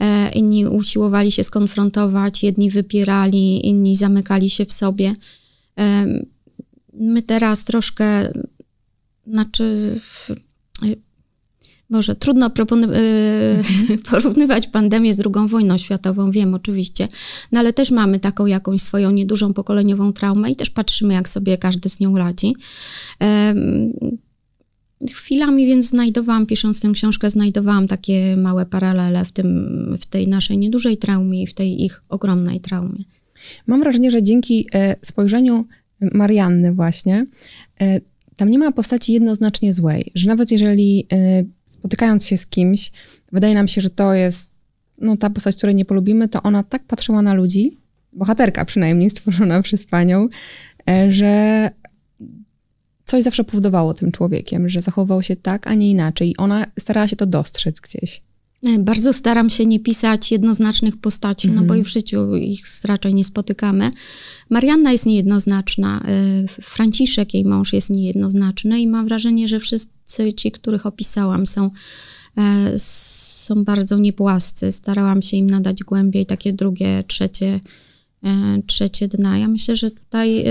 e, 0.00 0.32
inni 0.32 0.66
usiłowali 0.66 1.32
się 1.32 1.44
skonfrontować, 1.44 2.42
jedni 2.42 2.70
wypierali, 2.70 3.66
inni 3.66 3.96
zamykali 3.96 4.50
się 4.50 4.66
w 4.66 4.72
sobie. 4.72 5.14
My 6.92 7.22
teraz 7.22 7.64
troszkę, 7.64 8.32
znaczy, 9.26 10.00
może 11.90 12.14
trudno 12.14 12.46
y, 12.46 12.96
mhm. 13.58 13.98
porównywać 14.10 14.66
pandemię 14.66 15.14
z 15.14 15.20
II 15.20 15.48
wojną 15.48 15.78
światową, 15.78 16.30
wiem 16.30 16.54
oczywiście, 16.54 17.08
no 17.52 17.60
ale 17.60 17.72
też 17.72 17.90
mamy 17.90 18.20
taką 18.20 18.46
jakąś 18.46 18.80
swoją 18.80 19.10
niedużą 19.10 19.54
pokoleniową 19.54 20.12
traumę 20.12 20.50
i 20.50 20.56
też 20.56 20.70
patrzymy, 20.70 21.14
jak 21.14 21.28
sobie 21.28 21.58
każdy 21.58 21.88
z 21.88 22.00
nią 22.00 22.18
radzi. 22.18 22.54
Chwilami 25.10 25.66
więc 25.66 25.86
znajdowałam, 25.86 26.46
pisząc 26.46 26.80
tę 26.80 26.90
książkę, 26.92 27.30
znajdowałam 27.30 27.88
takie 27.88 28.36
małe 28.36 28.66
paralele 28.66 29.24
w, 29.24 29.32
tym, 29.32 29.96
w 30.00 30.06
tej 30.06 30.28
naszej 30.28 30.58
niedużej 30.58 30.96
traumie 30.96 31.42
i 31.42 31.46
w 31.46 31.54
tej 31.54 31.84
ich 31.84 32.02
ogromnej 32.08 32.60
traumie. 32.60 33.04
Mam 33.66 33.80
wrażenie, 33.80 34.10
że 34.10 34.22
dzięki 34.22 34.68
e, 34.74 34.96
spojrzeniu 35.02 35.66
Marianny 36.00 36.72
właśnie, 36.72 37.26
e, 37.80 38.00
tam 38.36 38.50
nie 38.50 38.58
ma 38.58 38.72
postaci 38.72 39.12
jednoznacznie 39.12 39.72
złej, 39.72 40.12
że 40.14 40.28
nawet 40.28 40.50
jeżeli 40.50 41.06
e, 41.12 41.44
spotykając 41.68 42.26
się 42.26 42.36
z 42.36 42.46
kimś, 42.46 42.92
wydaje 43.32 43.54
nam 43.54 43.68
się, 43.68 43.80
że 43.80 43.90
to 43.90 44.14
jest 44.14 44.52
no, 44.98 45.16
ta 45.16 45.30
postać, 45.30 45.56
której 45.56 45.74
nie 45.74 45.84
polubimy, 45.84 46.28
to 46.28 46.42
ona 46.42 46.62
tak 46.62 46.84
patrzyła 46.84 47.22
na 47.22 47.34
ludzi, 47.34 47.78
bohaterka 48.12 48.64
przynajmniej 48.64 49.10
stworzona 49.16 49.62
przez 49.62 49.84
panią, 49.84 50.28
że 51.08 51.70
coś 53.04 53.22
zawsze 53.22 53.44
powodowało 53.44 53.94
tym 53.94 54.12
człowiekiem, 54.12 54.68
że 54.68 54.82
zachowywał 54.82 55.22
się 55.22 55.36
tak, 55.36 55.66
a 55.66 55.74
nie 55.74 55.90
inaczej. 55.90 56.34
Ona 56.38 56.66
starała 56.78 57.08
się 57.08 57.16
to 57.16 57.26
dostrzec 57.26 57.80
gdzieś. 57.80 58.22
E, 58.66 58.78
bardzo 58.78 59.12
staram 59.12 59.50
się 59.50 59.66
nie 59.66 59.80
pisać 59.80 60.32
jednoznacznych 60.32 60.96
postaci, 60.96 61.48
no 61.48 61.54
bo 61.54 61.60
mhm. 61.60 61.80
i 61.80 61.84
w 61.84 61.88
życiu 61.88 62.36
ich 62.36 62.64
raczej 62.84 63.14
nie 63.14 63.24
spotykamy. 63.24 63.90
Marianna 64.50 64.92
jest 64.92 65.06
niejednoznaczna, 65.06 66.00
e, 66.00 66.48
Franciszek, 66.48 67.34
jej 67.34 67.44
mąż, 67.44 67.72
jest 67.72 67.90
niejednoznaczny 67.90 68.80
i 68.80 68.86
mam 68.86 69.06
wrażenie, 69.06 69.48
że 69.48 69.60
wszyscy 69.60 70.32
ci, 70.32 70.52
których 70.52 70.86
opisałam, 70.86 71.46
są, 71.46 71.70
e, 72.36 72.78
są 72.78 73.64
bardzo 73.64 73.98
niepłascy. 73.98 74.72
Starałam 74.72 75.22
się 75.22 75.36
im 75.36 75.50
nadać 75.50 75.84
głębiej 75.84 76.26
takie 76.26 76.52
drugie, 76.52 77.04
trzecie 77.06 77.60
trzecie 78.66 79.08
dna. 79.08 79.38
Ja 79.38 79.48
myślę, 79.48 79.76
że 79.76 79.90
tutaj 79.90 80.44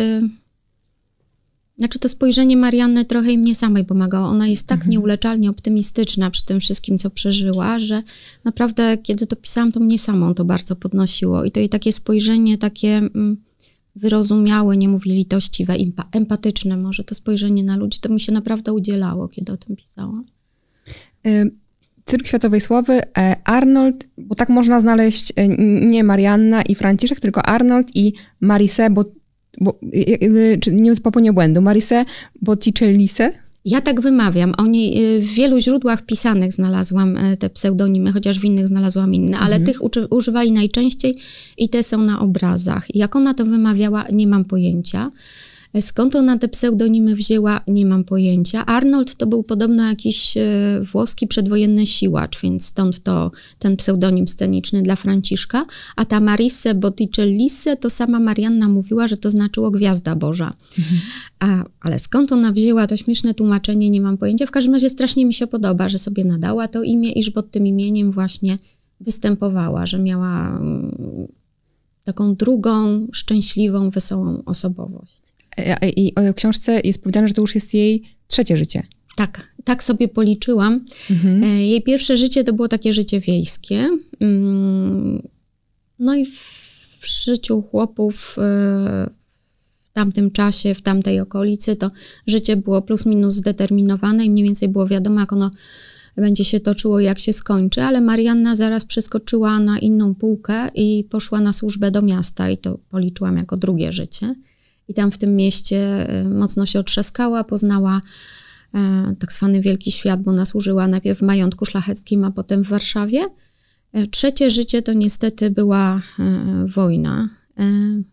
znaczy 1.79 1.99
to 1.99 2.09
spojrzenie 2.09 2.57
Marianny 2.57 3.05
trochę 3.05 3.31
i 3.31 3.37
mnie 3.37 3.55
samej 3.55 3.85
pomagało. 3.85 4.27
Ona 4.27 4.47
jest 4.47 4.67
tak 4.67 4.77
mhm. 4.77 4.91
nieuleczalnie 4.91 5.49
optymistyczna 5.49 6.31
przy 6.31 6.45
tym 6.45 6.59
wszystkim, 6.59 6.97
co 6.97 7.09
przeżyła, 7.09 7.79
że 7.79 8.03
naprawdę, 8.43 8.97
kiedy 8.97 9.27
to 9.27 9.35
pisałam, 9.35 9.71
to 9.71 9.79
mnie 9.79 9.99
samą 9.99 10.33
to 10.33 10.45
bardzo 10.45 10.75
podnosiło. 10.75 11.43
I 11.43 11.51
to 11.51 11.59
jej 11.59 11.69
takie 11.69 11.91
spojrzenie, 11.91 12.57
takie 12.57 12.97
mm, 12.97 13.37
wyrozumiałe, 13.95 14.77
nie 14.77 14.89
mówię 14.89 15.13
litościwe, 15.13 15.75
empatyczne 16.11 16.77
może, 16.77 17.03
to 17.03 17.15
spojrzenie 17.15 17.63
na 17.63 17.77
ludzi, 17.77 17.99
to 17.99 18.13
mi 18.13 18.19
się 18.19 18.31
naprawdę 18.31 18.73
udzielało, 18.73 19.27
kiedy 19.27 19.51
o 19.51 19.57
tym 19.57 19.75
pisałam. 19.75 20.25
Cyrk 22.05 22.27
Światowej 22.27 22.61
Sławy, 22.61 23.01
e, 23.17 23.35
Arnold, 23.43 24.07
bo 24.17 24.35
tak 24.35 24.49
można 24.49 24.81
znaleźć 24.81 25.33
e, 25.35 25.47
nie 25.87 26.03
Marianna 26.03 26.61
i 26.61 26.75
Franciszek, 26.75 27.19
tylko 27.19 27.45
Arnold 27.45 27.95
i 27.95 28.13
Marise, 28.39 28.89
bo 28.89 29.05
bo, 29.57 29.79
czy 30.61 30.73
nie 30.73 30.95
popełnię 30.95 31.33
błędu, 31.33 31.61
Marise 31.61 32.05
Botticellise? 32.41 33.31
Ja 33.65 33.81
tak 33.81 34.01
wymawiam. 34.01 34.53
Y, 34.97 35.21
w 35.21 35.33
wielu 35.33 35.59
źródłach 35.59 36.05
pisanych 36.05 36.53
znalazłam 36.53 37.17
te 37.39 37.49
pseudonimy, 37.49 38.11
chociaż 38.11 38.39
w 38.39 38.43
innych 38.43 38.67
znalazłam 38.67 39.13
inne, 39.13 39.39
ale 39.39 39.55
mhm. 39.55 39.65
tych 39.65 39.81
używali 40.09 40.51
najczęściej 40.51 41.17
i 41.57 41.69
te 41.69 41.83
są 41.83 41.97
na 41.97 42.19
obrazach. 42.19 42.95
Jak 42.95 43.15
ona 43.15 43.33
to 43.33 43.45
wymawiała, 43.45 44.05
nie 44.11 44.27
mam 44.27 44.45
pojęcia. 44.45 45.11
Skąd 45.81 46.15
ona 46.15 46.37
te 46.37 46.47
pseudonimy 46.47 47.15
wzięła, 47.15 47.61
nie 47.67 47.85
mam 47.85 48.03
pojęcia. 48.03 48.65
Arnold 48.65 49.15
to 49.15 49.27
był 49.27 49.43
podobno 49.43 49.89
jakiś 49.89 50.37
e, 50.37 50.81
włoski 50.91 51.27
przedwojenny 51.27 51.85
siłacz, 51.85 52.41
więc 52.41 52.65
stąd 52.65 53.03
to 53.03 53.31
ten 53.59 53.77
pseudonim 53.77 54.27
sceniczny 54.27 54.81
dla 54.81 54.95
Franciszka. 54.95 55.65
A 55.95 56.05
ta 56.05 56.19
Marisse 56.19 56.75
Botticellisse 56.75 57.77
to 57.77 57.89
sama 57.89 58.19
Marianna 58.19 58.67
mówiła, 58.67 59.07
że 59.07 59.17
to 59.17 59.29
znaczyło 59.29 59.71
Gwiazda 59.71 60.15
Boża. 60.15 60.53
Mhm. 60.79 61.01
A, 61.39 61.63
ale 61.81 61.99
skąd 61.99 62.31
ona 62.31 62.51
wzięła 62.51 62.87
to 62.87 62.97
śmieszne 62.97 63.33
tłumaczenie, 63.33 63.89
nie 63.89 64.01
mam 64.01 64.17
pojęcia. 64.17 64.45
W 64.45 64.51
każdym 64.51 64.73
razie 64.73 64.89
strasznie 64.89 65.25
mi 65.25 65.33
się 65.33 65.47
podoba, 65.47 65.89
że 65.89 65.99
sobie 65.99 66.25
nadała 66.25 66.67
to 66.67 66.83
imię 66.83 67.11
i 67.11 67.23
że 67.23 67.31
pod 67.31 67.51
tym 67.51 67.67
imieniem 67.67 68.11
właśnie 68.11 68.57
występowała, 68.99 69.85
że 69.85 69.99
miała 69.99 70.57
mm, 70.57 71.27
taką 72.03 72.35
drugą, 72.35 73.07
szczęśliwą, 73.13 73.89
wesołą 73.89 74.43
osobowość. 74.45 75.28
E, 75.57 75.89
I 75.89 76.15
o 76.15 76.33
książce 76.33 76.81
jest 76.83 77.03
powiedziane, 77.03 77.27
że 77.27 77.33
to 77.33 77.41
już 77.41 77.55
jest 77.55 77.73
jej 77.73 78.03
trzecie 78.27 78.57
życie. 78.57 78.83
Tak, 79.15 79.53
tak 79.63 79.83
sobie 79.83 80.07
policzyłam. 80.07 80.85
Mhm. 81.11 81.43
E, 81.43 81.47
jej 81.47 81.81
pierwsze 81.81 82.17
życie 82.17 82.43
to 82.43 82.53
było 82.53 82.67
takie 82.67 82.93
życie 82.93 83.19
wiejskie. 83.19 83.89
Mm, 84.19 85.27
no 85.99 86.15
i 86.15 86.25
w 86.25 87.05
życiu 87.07 87.61
chłopów 87.61 88.35
e, 88.37 88.41
w 89.89 89.93
tamtym 89.93 90.31
czasie, 90.31 90.73
w 90.73 90.81
tamtej 90.81 91.19
okolicy, 91.19 91.75
to 91.75 91.87
życie 92.27 92.55
było 92.55 92.81
plus 92.81 93.05
minus 93.05 93.33
zdeterminowane 93.33 94.25
i 94.25 94.29
mniej 94.29 94.43
więcej 94.43 94.69
było 94.69 94.87
wiadomo, 94.87 95.19
jak 95.19 95.33
ono 95.33 95.51
będzie 96.15 96.45
się 96.45 96.59
toczyło, 96.59 96.99
jak 96.99 97.19
się 97.19 97.33
skończy, 97.33 97.81
ale 97.81 98.01
Marianna 98.01 98.55
zaraz 98.55 98.85
przeskoczyła 98.85 99.59
na 99.59 99.79
inną 99.79 100.15
półkę 100.15 100.69
i 100.75 101.03
poszła 101.09 101.41
na 101.41 101.53
służbę 101.53 101.91
do 101.91 102.01
miasta 102.01 102.49
i 102.49 102.57
to 102.57 102.79
policzyłam 102.89 103.37
jako 103.37 103.57
drugie 103.57 103.91
życie 103.91 104.35
i 104.89 104.93
tam 104.93 105.11
w 105.11 105.17
tym 105.17 105.35
mieście 105.35 106.09
e, 106.09 106.23
mocno 106.23 106.65
się 106.65 106.79
otrzaskała, 106.79 107.43
poznała 107.43 108.01
e, 108.73 109.15
tak 109.19 109.33
zwany 109.33 109.61
Wielki 109.61 109.91
Świat, 109.91 110.21
bo 110.21 110.31
nasłużyła 110.31 110.87
najpierw 110.87 111.19
w 111.19 111.21
majątku 111.21 111.65
szlacheckim, 111.65 112.23
a 112.23 112.31
potem 112.31 112.63
w 112.63 112.67
Warszawie. 112.67 113.25
E, 113.93 114.07
trzecie 114.07 114.49
życie 114.49 114.81
to 114.81 114.93
niestety 114.93 115.49
była 115.49 116.01
wojna. 116.65 117.29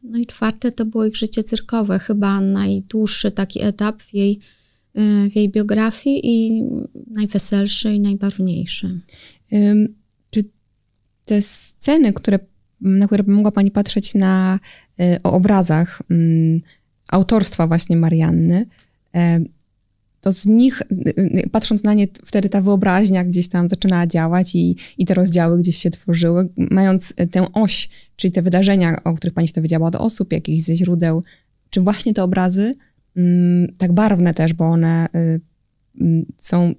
No 0.02 0.18
i 0.18 0.26
czwarte 0.26 0.73
to 0.73 0.85
było 0.85 1.04
ich 1.04 1.16
życie 1.16 1.42
cyrkowe, 1.42 1.99
chyba 1.99 2.40
najdłuższy 2.40 3.30
taki 3.30 3.62
etap 3.62 4.02
w 4.02 4.14
jej, 4.14 4.40
w 5.30 5.37
jej 5.37 5.49
biografii 5.49 6.21
i 6.25 6.62
najweselszy 7.11 7.95
i 7.95 8.00
najbarwniejszy. 8.00 9.00
Czy 10.30 10.45
te 11.25 11.42
sceny, 11.42 12.12
które, 12.12 12.38
na 12.80 13.06
które 13.06 13.25
mogła 13.26 13.50
Pani 13.50 13.71
patrzeć 13.71 14.14
na 14.14 14.59
Y, 14.59 14.86
o 15.23 15.33
obrazach 15.33 16.03
mm, 16.11 16.61
autorstwa 17.09 17.67
właśnie 17.67 17.97
Marianny, 17.97 18.67
e, 19.15 19.41
to 20.21 20.33
z 20.33 20.47
nich, 20.47 20.83
y, 20.83 21.15
y, 21.19 21.49
patrząc 21.53 21.83
na 21.83 21.95
nie, 21.95 22.07
wtedy 22.25 22.49
ta 22.49 22.61
wyobraźnia 22.61 23.25
gdzieś 23.25 23.49
tam 23.49 23.69
zaczynała 23.69 24.07
działać 24.07 24.55
i, 24.55 24.76
i 24.99 25.07
te 25.07 25.15
rozdziały 25.15 25.59
gdzieś 25.59 25.76
się 25.76 25.91
tworzyły, 25.91 26.49
mając 26.71 27.15
tę 27.31 27.53
oś, 27.53 27.88
czyli 28.17 28.33
te 28.33 28.43
wydarzenia, 28.43 29.05
o 29.05 29.15
których 29.15 29.35
pani 29.35 29.49
się 29.49 29.55
dowiedziała 29.55 29.88
od 29.88 29.95
osób, 29.95 30.33
jakichś 30.33 30.65
ze 30.65 30.76
źródeł, 30.76 31.23
czy 31.71 31.81
właśnie 31.81 32.15
te 32.15 32.23
obrazy, 32.23 32.75
mm, 33.17 33.73
tak 33.79 33.93
barwne 33.93 34.35
też, 34.35 34.53
bo 34.53 34.65
one 34.65 35.09
mm, 35.12 36.26
są, 36.38 36.75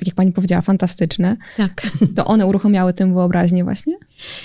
tak 0.00 0.06
jak 0.06 0.16
pani 0.16 0.32
powiedziała, 0.32 0.62
fantastyczne, 0.62 1.36
tak. 1.56 1.82
to 2.16 2.24
one 2.24 2.46
uruchomiały 2.46 2.92
tę 2.92 3.14
wyobraźnię 3.14 3.64
właśnie? 3.64 3.94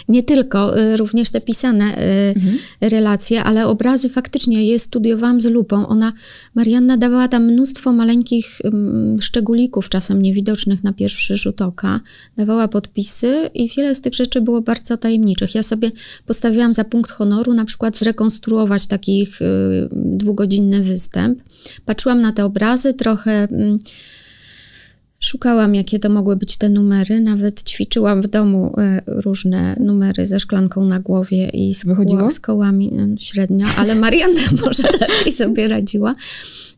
Nie 0.10 0.24
tylko, 0.24 0.80
y, 0.80 0.98
również 0.98 1.30
te 1.30 1.42
pisane 1.42 1.86
y, 1.86 2.02
mhm. 2.36 2.58
relacje, 2.82 3.44
ale 3.44 3.68
obrazy 3.68 4.10
faktycznie 4.10 4.66
je 4.68 4.80
studiowałam 4.80 5.42
z 5.42 5.46
lupą. 5.46 5.88
Ona, 5.88 6.14
Marianna 6.56 6.98
dawała 6.98 7.28
tam 7.28 7.44
mnóstwo 7.44 7.92
maleńkich 7.92 8.62
szczególików, 9.20 9.90
czasem 9.90 10.22
niewidocznych 10.22 10.84
na 10.84 10.94
pierwszy 10.94 11.38
rzut 11.38 11.62
oka. 11.62 12.00
Dawała 12.38 12.68
podpisy 12.68 13.50
i 13.54 13.70
wiele 13.70 13.96
z 13.96 14.02
tych 14.02 14.14
rzeczy 14.14 14.42
było 14.42 14.62
bardzo 14.62 14.98
tajemniczych. 14.98 15.56
Ja 15.56 15.64
sobie 15.64 15.92
postawiłam 16.26 16.74
za 16.74 16.84
punkt 16.84 17.12
honoru 17.12 17.54
na 17.54 17.66
przykład 17.66 17.98
zrekonstruować 17.98 18.88
taki 18.88 19.20
ich 19.20 19.42
y, 19.42 19.46
dwugodzinny 19.92 20.84
występ. 20.84 21.40
Patrzyłam 21.86 22.22
na 22.22 22.32
te 22.32 22.46
obrazy, 22.46 22.94
trochę 22.94 23.48
Szukałam, 25.26 25.76
jakie 25.76 26.00
to 26.00 26.10
mogły 26.10 26.36
być 26.36 26.58
te 26.58 26.70
numery, 26.70 27.22
nawet 27.22 27.64
ćwiczyłam 27.64 28.22
w 28.22 28.28
domu 28.28 28.74
e, 28.78 29.02
różne 29.08 29.76
numery 29.80 30.26
ze 30.26 30.40
szklanką 30.40 30.86
na 30.86 31.00
głowie 31.00 31.50
i 31.50 31.74
z, 31.74 31.86
z 32.30 32.40
kołami 32.40 32.94
e, 32.94 33.20
średnio, 33.20 33.68
ale 33.78 33.96
Marianna 33.96 34.42
może 34.66 34.84
lepiej 35.02 35.34
sobie 35.34 35.68
radziła. 35.68 36.16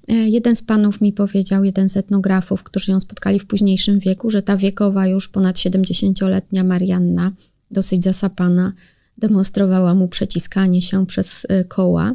E, 0.08 0.14
jeden 0.14 0.56
z 0.56 0.62
panów 0.62 1.02
mi 1.02 1.14
powiedział, 1.14 1.64
jeden 1.64 1.90
z 1.90 1.98
etnografów, 1.98 2.64
którzy 2.64 2.92
ją 2.92 3.00
spotkali 3.00 3.40
w 3.40 3.48
późniejszym 3.48 4.00
wieku, 4.00 4.30
że 4.30 4.42
ta 4.42 4.58
wiekowa, 4.58 5.08
już 5.08 5.28
ponad 5.28 5.56
70-letnia 5.56 6.64
Marianna, 6.64 7.32
dosyć 7.72 8.04
zasapana, 8.04 8.74
demonstrowała 9.18 9.96
mu 9.96 10.08
przeciskanie 10.08 10.82
się 10.82 11.06
przez 11.06 11.48
koła. 11.68 12.14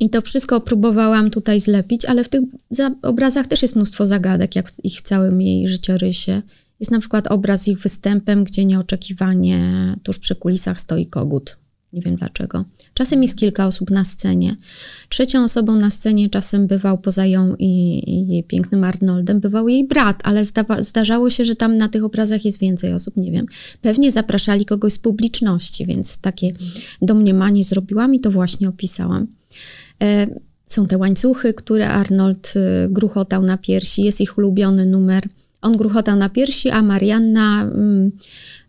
I 0.00 0.10
to 0.10 0.22
wszystko 0.22 0.60
próbowałam 0.60 1.30
tutaj 1.30 1.60
zlepić, 1.60 2.04
ale 2.04 2.24
w 2.24 2.28
tych 2.28 2.40
obrazach 3.02 3.48
też 3.48 3.62
jest 3.62 3.76
mnóstwo 3.76 4.04
zagadek, 4.04 4.56
jak 4.56 4.70
w 4.70 4.84
ich 4.84 5.00
całym 5.02 5.42
jej 5.42 5.68
życiorysie. 5.68 6.42
Jest 6.80 6.90
na 6.90 7.00
przykład 7.00 7.26
obraz 7.26 7.62
z 7.62 7.68
ich 7.68 7.78
występem, 7.78 8.44
gdzie 8.44 8.64
nieoczekiwanie 8.64 9.60
tuż 10.02 10.18
przy 10.18 10.34
kulisach 10.34 10.80
stoi 10.80 11.06
kogut. 11.06 11.56
Nie 11.94 12.00
wiem 12.00 12.16
dlaczego. 12.16 12.64
Czasem 12.94 13.22
jest 13.22 13.36
kilka 13.36 13.66
osób 13.66 13.90
na 13.90 14.04
scenie. 14.04 14.56
Trzecią 15.08 15.44
osobą 15.44 15.76
na 15.76 15.90
scenie 15.90 16.30
czasem 16.30 16.66
bywał 16.66 16.98
poza 16.98 17.26
ją 17.26 17.54
i, 17.58 18.02
i 18.10 18.28
jej 18.28 18.44
pięknym 18.44 18.84
Arnoldem, 18.84 19.40
bywał 19.40 19.68
jej 19.68 19.86
brat, 19.86 20.20
ale 20.24 20.44
zdawa, 20.44 20.82
zdarzało 20.82 21.30
się, 21.30 21.44
że 21.44 21.56
tam 21.56 21.76
na 21.76 21.88
tych 21.88 22.04
obrazach 22.04 22.44
jest 22.44 22.58
więcej 22.58 22.92
osób, 22.92 23.16
nie 23.16 23.32
wiem. 23.32 23.46
Pewnie 23.82 24.12
zapraszali 24.12 24.64
kogoś 24.64 24.92
z 24.92 24.98
publiczności, 24.98 25.86
więc 25.86 26.18
takie 26.18 26.52
domniemanie 27.02 27.64
zrobiłam 27.64 28.14
i 28.14 28.20
to 28.20 28.30
właśnie 28.30 28.68
opisałam. 28.68 29.26
E, 30.02 30.26
są 30.66 30.86
te 30.86 30.98
łańcuchy, 30.98 31.54
które 31.54 31.88
Arnold 31.88 32.54
e, 32.56 32.88
gruchotał 32.88 33.42
na 33.42 33.58
piersi, 33.58 34.02
jest 34.02 34.20
ich 34.20 34.38
ulubiony 34.38 34.86
numer. 34.86 35.22
On 35.62 35.76
gruchotał 35.76 36.16
na 36.16 36.28
piersi, 36.28 36.70
a 36.70 36.82
Marianna 36.82 37.62
mm, 37.62 38.10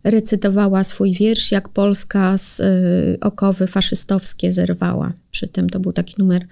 recytowała 0.06 0.84
swój 0.84 1.12
wiersz, 1.12 1.52
jak 1.52 1.68
Polska 1.68 2.38
z 2.38 2.60
e, 2.60 2.64
okowy 3.20 3.66
faszystowskie 3.66 4.52
zerwała. 4.52 5.12
Przy 5.30 5.48
tym 5.48 5.70
to 5.70 5.80
był 5.80 5.92
taki 5.92 6.14
numer 6.18 6.46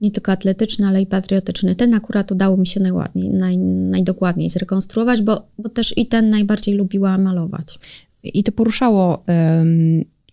nie 0.00 0.10
tylko 0.10 0.32
atletyczny, 0.32 0.86
ale 0.86 1.02
i 1.02 1.06
patriotyczny. 1.06 1.74
Ten 1.74 1.94
akurat 1.94 2.32
udało 2.32 2.56
mi 2.56 2.66
się 2.66 2.80
najładniej, 2.80 3.30
naj, 3.30 3.58
najdokładniej 3.58 4.50
zrekonstruować, 4.50 5.22
bo, 5.22 5.46
bo 5.58 5.68
też 5.68 5.98
i 5.98 6.06
ten 6.06 6.30
najbardziej 6.30 6.74
lubiła 6.74 7.18
malować. 7.18 7.78
I 8.22 8.44
to 8.44 8.52
poruszało 8.52 9.24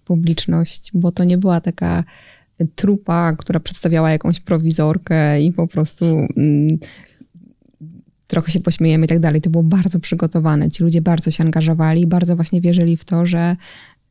publiczność, 0.05 0.91
bo 0.93 1.11
to 1.11 1.23
nie 1.23 1.37
była 1.37 1.61
taka 1.61 2.03
trupa, 2.75 3.35
która 3.37 3.59
przedstawiała 3.59 4.11
jakąś 4.11 4.39
prowizorkę 4.39 5.41
i 5.41 5.51
po 5.51 5.67
prostu 5.67 6.05
mm, 6.05 6.79
trochę 8.27 8.51
się 8.51 8.59
pośmiejemy 8.59 9.05
i 9.05 9.09
tak 9.09 9.19
dalej. 9.19 9.41
To 9.41 9.49
było 9.49 9.63
bardzo 9.63 9.99
przygotowane. 9.99 10.71
Ci 10.71 10.83
ludzie 10.83 11.01
bardzo 11.01 11.31
się 11.31 11.43
angażowali, 11.43 12.07
bardzo 12.07 12.35
właśnie 12.35 12.61
wierzyli 12.61 12.97
w 12.97 13.05
to, 13.05 13.25
że 13.25 13.55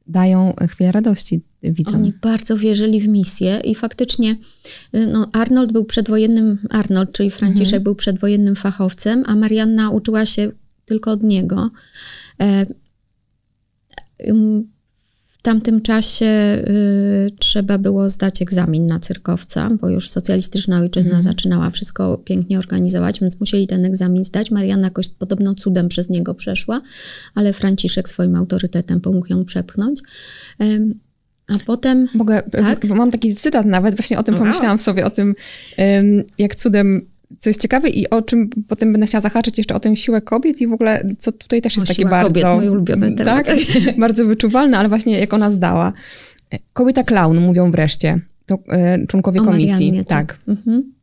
dają 0.06 0.54
chwilę 0.68 0.92
radości 0.92 1.40
widzom. 1.62 1.94
Oni 1.94 2.12
bardzo 2.22 2.56
wierzyli 2.56 3.00
w 3.00 3.08
misję 3.08 3.60
i 3.64 3.74
faktycznie 3.74 4.36
no, 4.92 5.30
Arnold 5.32 5.72
był 5.72 5.84
przedwojennym, 5.84 6.58
Arnold, 6.70 7.12
czyli 7.12 7.30
Franciszek 7.30 7.66
mhm. 7.66 7.82
był 7.82 7.94
przedwojennym 7.94 8.56
fachowcem, 8.56 9.24
a 9.26 9.36
Marianna 9.36 9.90
uczyła 9.90 10.26
się 10.26 10.50
tylko 10.84 11.10
od 11.10 11.22
niego. 11.22 11.70
E, 12.40 12.66
tamtym 15.46 15.80
czasie 15.80 16.26
y, 16.26 17.30
trzeba 17.38 17.78
było 17.78 18.08
zdać 18.08 18.42
egzamin 18.42 18.86
na 18.86 18.98
cyrkowca, 18.98 19.70
bo 19.80 19.88
już 19.88 20.10
socjalistyczna 20.10 20.80
ojczyzna 20.80 21.16
mhm. 21.16 21.22
zaczynała 21.22 21.70
wszystko 21.70 22.18
pięknie 22.18 22.58
organizować, 22.58 23.20
więc 23.20 23.40
musieli 23.40 23.66
ten 23.66 23.84
egzamin 23.84 24.24
zdać. 24.24 24.50
Mariana 24.50 24.86
jakoś 24.86 25.08
podobno 25.08 25.54
cudem 25.54 25.88
przez 25.88 26.10
niego 26.10 26.34
przeszła, 26.34 26.80
ale 27.34 27.52
Franciszek 27.52 28.08
swoim 28.08 28.36
autorytetem 28.36 29.00
pomógł 29.00 29.26
ją 29.26 29.44
przepchnąć. 29.44 30.00
A 31.48 31.54
potem. 31.66 32.08
Mogę, 32.14 32.42
tak? 32.42 32.86
bo 32.86 32.94
mam 32.94 33.10
taki 33.10 33.34
cytat 33.34 33.66
nawet, 33.66 33.96
właśnie 33.96 34.18
o 34.18 34.22
tym 34.22 34.34
wow. 34.34 34.42
pomyślałam 34.42 34.78
sobie, 34.78 35.06
o 35.06 35.10
tym, 35.10 35.34
jak 36.38 36.54
cudem 36.54 37.06
co 37.38 37.50
jest 37.50 37.60
ciekawe 37.62 37.88
i 37.88 38.10
o 38.10 38.22
czym 38.22 38.50
potem 38.68 38.92
będę 38.92 39.06
chciała 39.06 39.22
zahaczyć 39.22 39.58
jeszcze 39.58 39.74
o 39.74 39.80
tę 39.80 39.96
siłę 39.96 40.20
kobiet 40.20 40.60
i 40.60 40.66
w 40.66 40.72
ogóle, 40.72 41.04
co 41.18 41.32
tutaj 41.32 41.62
też 41.62 41.76
jest 41.76 41.90
o, 41.90 41.94
takie 41.94 42.04
bardzo... 42.04 42.28
kobiet, 42.28 42.46
mój 42.56 42.68
ulubiony 42.68 43.12
temat. 43.12 43.46
Tak, 43.46 43.56
bardzo 43.98 44.26
wyczuwalne, 44.26 44.78
ale 44.78 44.88
właśnie 44.88 45.20
jak 45.20 45.34
ona 45.34 45.50
zdała. 45.50 45.92
Kobieta 46.72 47.02
klaun, 47.04 47.40
mówią 47.40 47.70
wreszcie, 47.70 48.20
to 48.46 48.58
e, 48.68 49.06
członkowie 49.06 49.40
o 49.40 49.44
komisji. 49.44 49.72
Mariannie, 49.72 50.04
tak. 50.04 50.26
tak. 50.26 50.38
Mhm. 50.48 50.95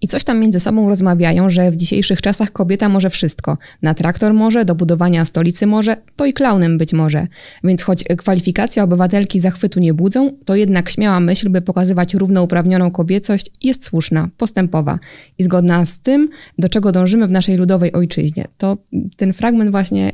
I 0.00 0.08
coś 0.08 0.24
tam 0.24 0.40
między 0.40 0.60
sobą 0.60 0.88
rozmawiają, 0.88 1.50
że 1.50 1.70
w 1.70 1.76
dzisiejszych 1.76 2.22
czasach 2.22 2.52
kobieta 2.52 2.88
może 2.88 3.10
wszystko. 3.10 3.58
Na 3.82 3.94
traktor 3.94 4.34
może, 4.34 4.64
do 4.64 4.74
budowania 4.74 5.24
stolicy 5.24 5.66
może, 5.66 5.96
to 6.16 6.26
i 6.26 6.32
klaunem 6.32 6.78
być 6.78 6.92
może. 6.92 7.26
Więc 7.64 7.82
choć 7.82 8.04
kwalifikacja 8.04 8.84
obywatelki 8.84 9.40
zachwytu 9.40 9.80
nie 9.80 9.94
budzą, 9.94 10.32
to 10.44 10.54
jednak 10.54 10.90
śmiała 10.90 11.20
myśl, 11.20 11.48
by 11.48 11.62
pokazywać 11.62 12.14
równouprawnioną 12.14 12.90
kobiecość 12.90 13.50
jest 13.62 13.84
słuszna, 13.84 14.28
postępowa 14.36 14.98
i 15.38 15.44
zgodna 15.44 15.84
z 15.84 16.00
tym, 16.00 16.28
do 16.58 16.68
czego 16.68 16.92
dążymy 16.92 17.26
w 17.26 17.30
naszej 17.30 17.56
ludowej 17.56 17.92
ojczyźnie. 17.92 18.48
To 18.58 18.76
ten 19.16 19.32
fragment 19.32 19.70
właśnie 19.70 20.12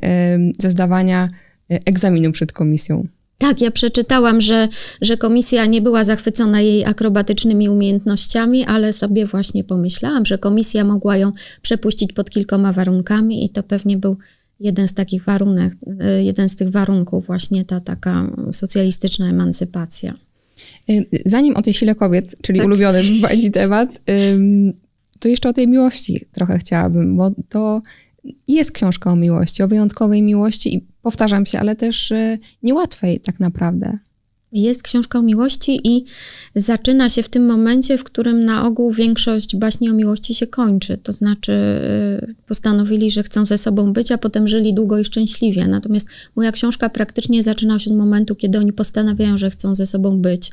ze 0.59 0.71
zdawania 0.71 1.29
e, 1.71 1.81
egzaminu 1.85 2.33
przed 2.33 2.53
komisją. 2.53 3.07
Tak, 3.47 3.61
ja 3.61 3.71
przeczytałam, 3.71 4.41
że, 4.41 4.69
że 5.03 5.17
komisja 5.17 5.67
nie 5.67 5.81
była 5.81 6.05
zachwycona 6.05 6.61
jej 6.61 6.85
akrobatycznymi 6.85 7.69
umiejętnościami, 7.69 8.65
ale 8.65 8.93
sobie 8.93 9.27
właśnie 9.27 9.65
pomyślałam, 9.65 10.27
że 10.27 10.39
komisja 10.39 10.85
mogła 10.85 11.17
ją 11.17 11.33
przepuścić 11.63 12.13
pod 12.13 12.31
kilkoma 12.31 12.73
warunkami 12.73 13.45
i 13.45 13.49
to 13.49 13.63
pewnie 13.63 13.97
był 13.97 14.17
jeden 14.61 14.89
z 14.89 14.95
takich 14.95 15.25
warunek, 15.25 15.73
e, 16.01 16.25
jeden 16.25 16.49
z 16.49 16.57
tych 16.57 16.71
warunków 16.71 17.27
właśnie 17.27 17.65
ta 17.65 17.81
taka 17.81 18.31
socjalistyczna 18.53 19.31
emancypacja. 19.31 20.15
Y, 20.91 21.07
zanim 21.27 21.57
o 21.57 21.63
tej 21.63 21.75
sile 21.75 21.95
kobiet, 21.95 22.35
czyli 22.43 22.59
tak. 22.59 22.67
ulubiony 22.67 23.03
pani 23.23 23.51
temat, 23.51 23.89
to 25.19 25.29
jeszcze 25.29 25.49
o 25.49 25.53
tej 25.53 25.69
miłości 25.69 26.25
trochę 26.33 26.59
chciałabym, 26.59 27.17
bo 27.17 27.31
to 27.49 27.83
jest 28.49 28.73
książka 28.73 29.13
o 29.13 29.17
miłości, 29.17 29.63
o 29.63 29.69
wyjątkowej 29.69 30.23
miłości 30.23 30.75
i 30.75 30.87
powtarzam 31.03 31.47
się, 31.47 31.61
ale 31.61 31.77
też 31.77 32.11
y, 32.11 32.39
niełatwej 32.63 33.21
tak 33.21 33.41
naprawdę. 33.41 33.99
Jest 34.53 34.83
książka 34.83 35.19
o 35.19 35.23
miłości 35.23 35.81
i 35.85 36.05
zaczyna 36.55 37.09
się 37.09 37.23
w 37.23 37.29
tym 37.29 37.47
momencie, 37.47 37.99
w 37.99 38.05
którym 38.05 38.45
na 38.45 38.67
ogół 38.67 38.93
większość 38.93 39.57
baśni 39.57 39.91
o 39.91 39.93
miłości 39.93 40.35
się 40.35 40.47
kończy. 40.47 40.99
To 40.99 41.13
znaczy 41.13 41.53
y, 41.53 42.35
postanowili, 42.47 43.11
że 43.11 43.23
chcą 43.23 43.45
ze 43.45 43.59
sobą 43.59 43.93
być, 43.93 44.13
a 44.13 44.19
potem 44.19 44.49
żyli 44.49 44.75
długo 44.75 44.99
i 44.99 45.05
szczęśliwie. 45.05 45.67
Natomiast 45.67 46.09
moja 46.37 46.53
książka 46.53 46.91
praktycznie 46.91 47.43
zaczyna 47.43 47.79
się 47.79 47.91
od 47.91 47.97
momentu, 47.97 48.37
kiedy 48.37 48.59
oni 48.59 48.73
postanawiają, 48.73 49.39
że 49.39 49.51
chcą 49.51 49.75
ze 49.75 49.87
sobą 49.87 50.19
być 50.19 50.53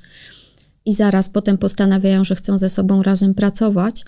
i 0.85 0.93
zaraz 0.93 1.29
potem 1.29 1.57
postanawiają, 1.57 2.23
że 2.23 2.35
chcą 2.35 2.57
ze 2.57 2.69
sobą 2.69 3.03
razem 3.03 3.33
pracować. 3.33 4.05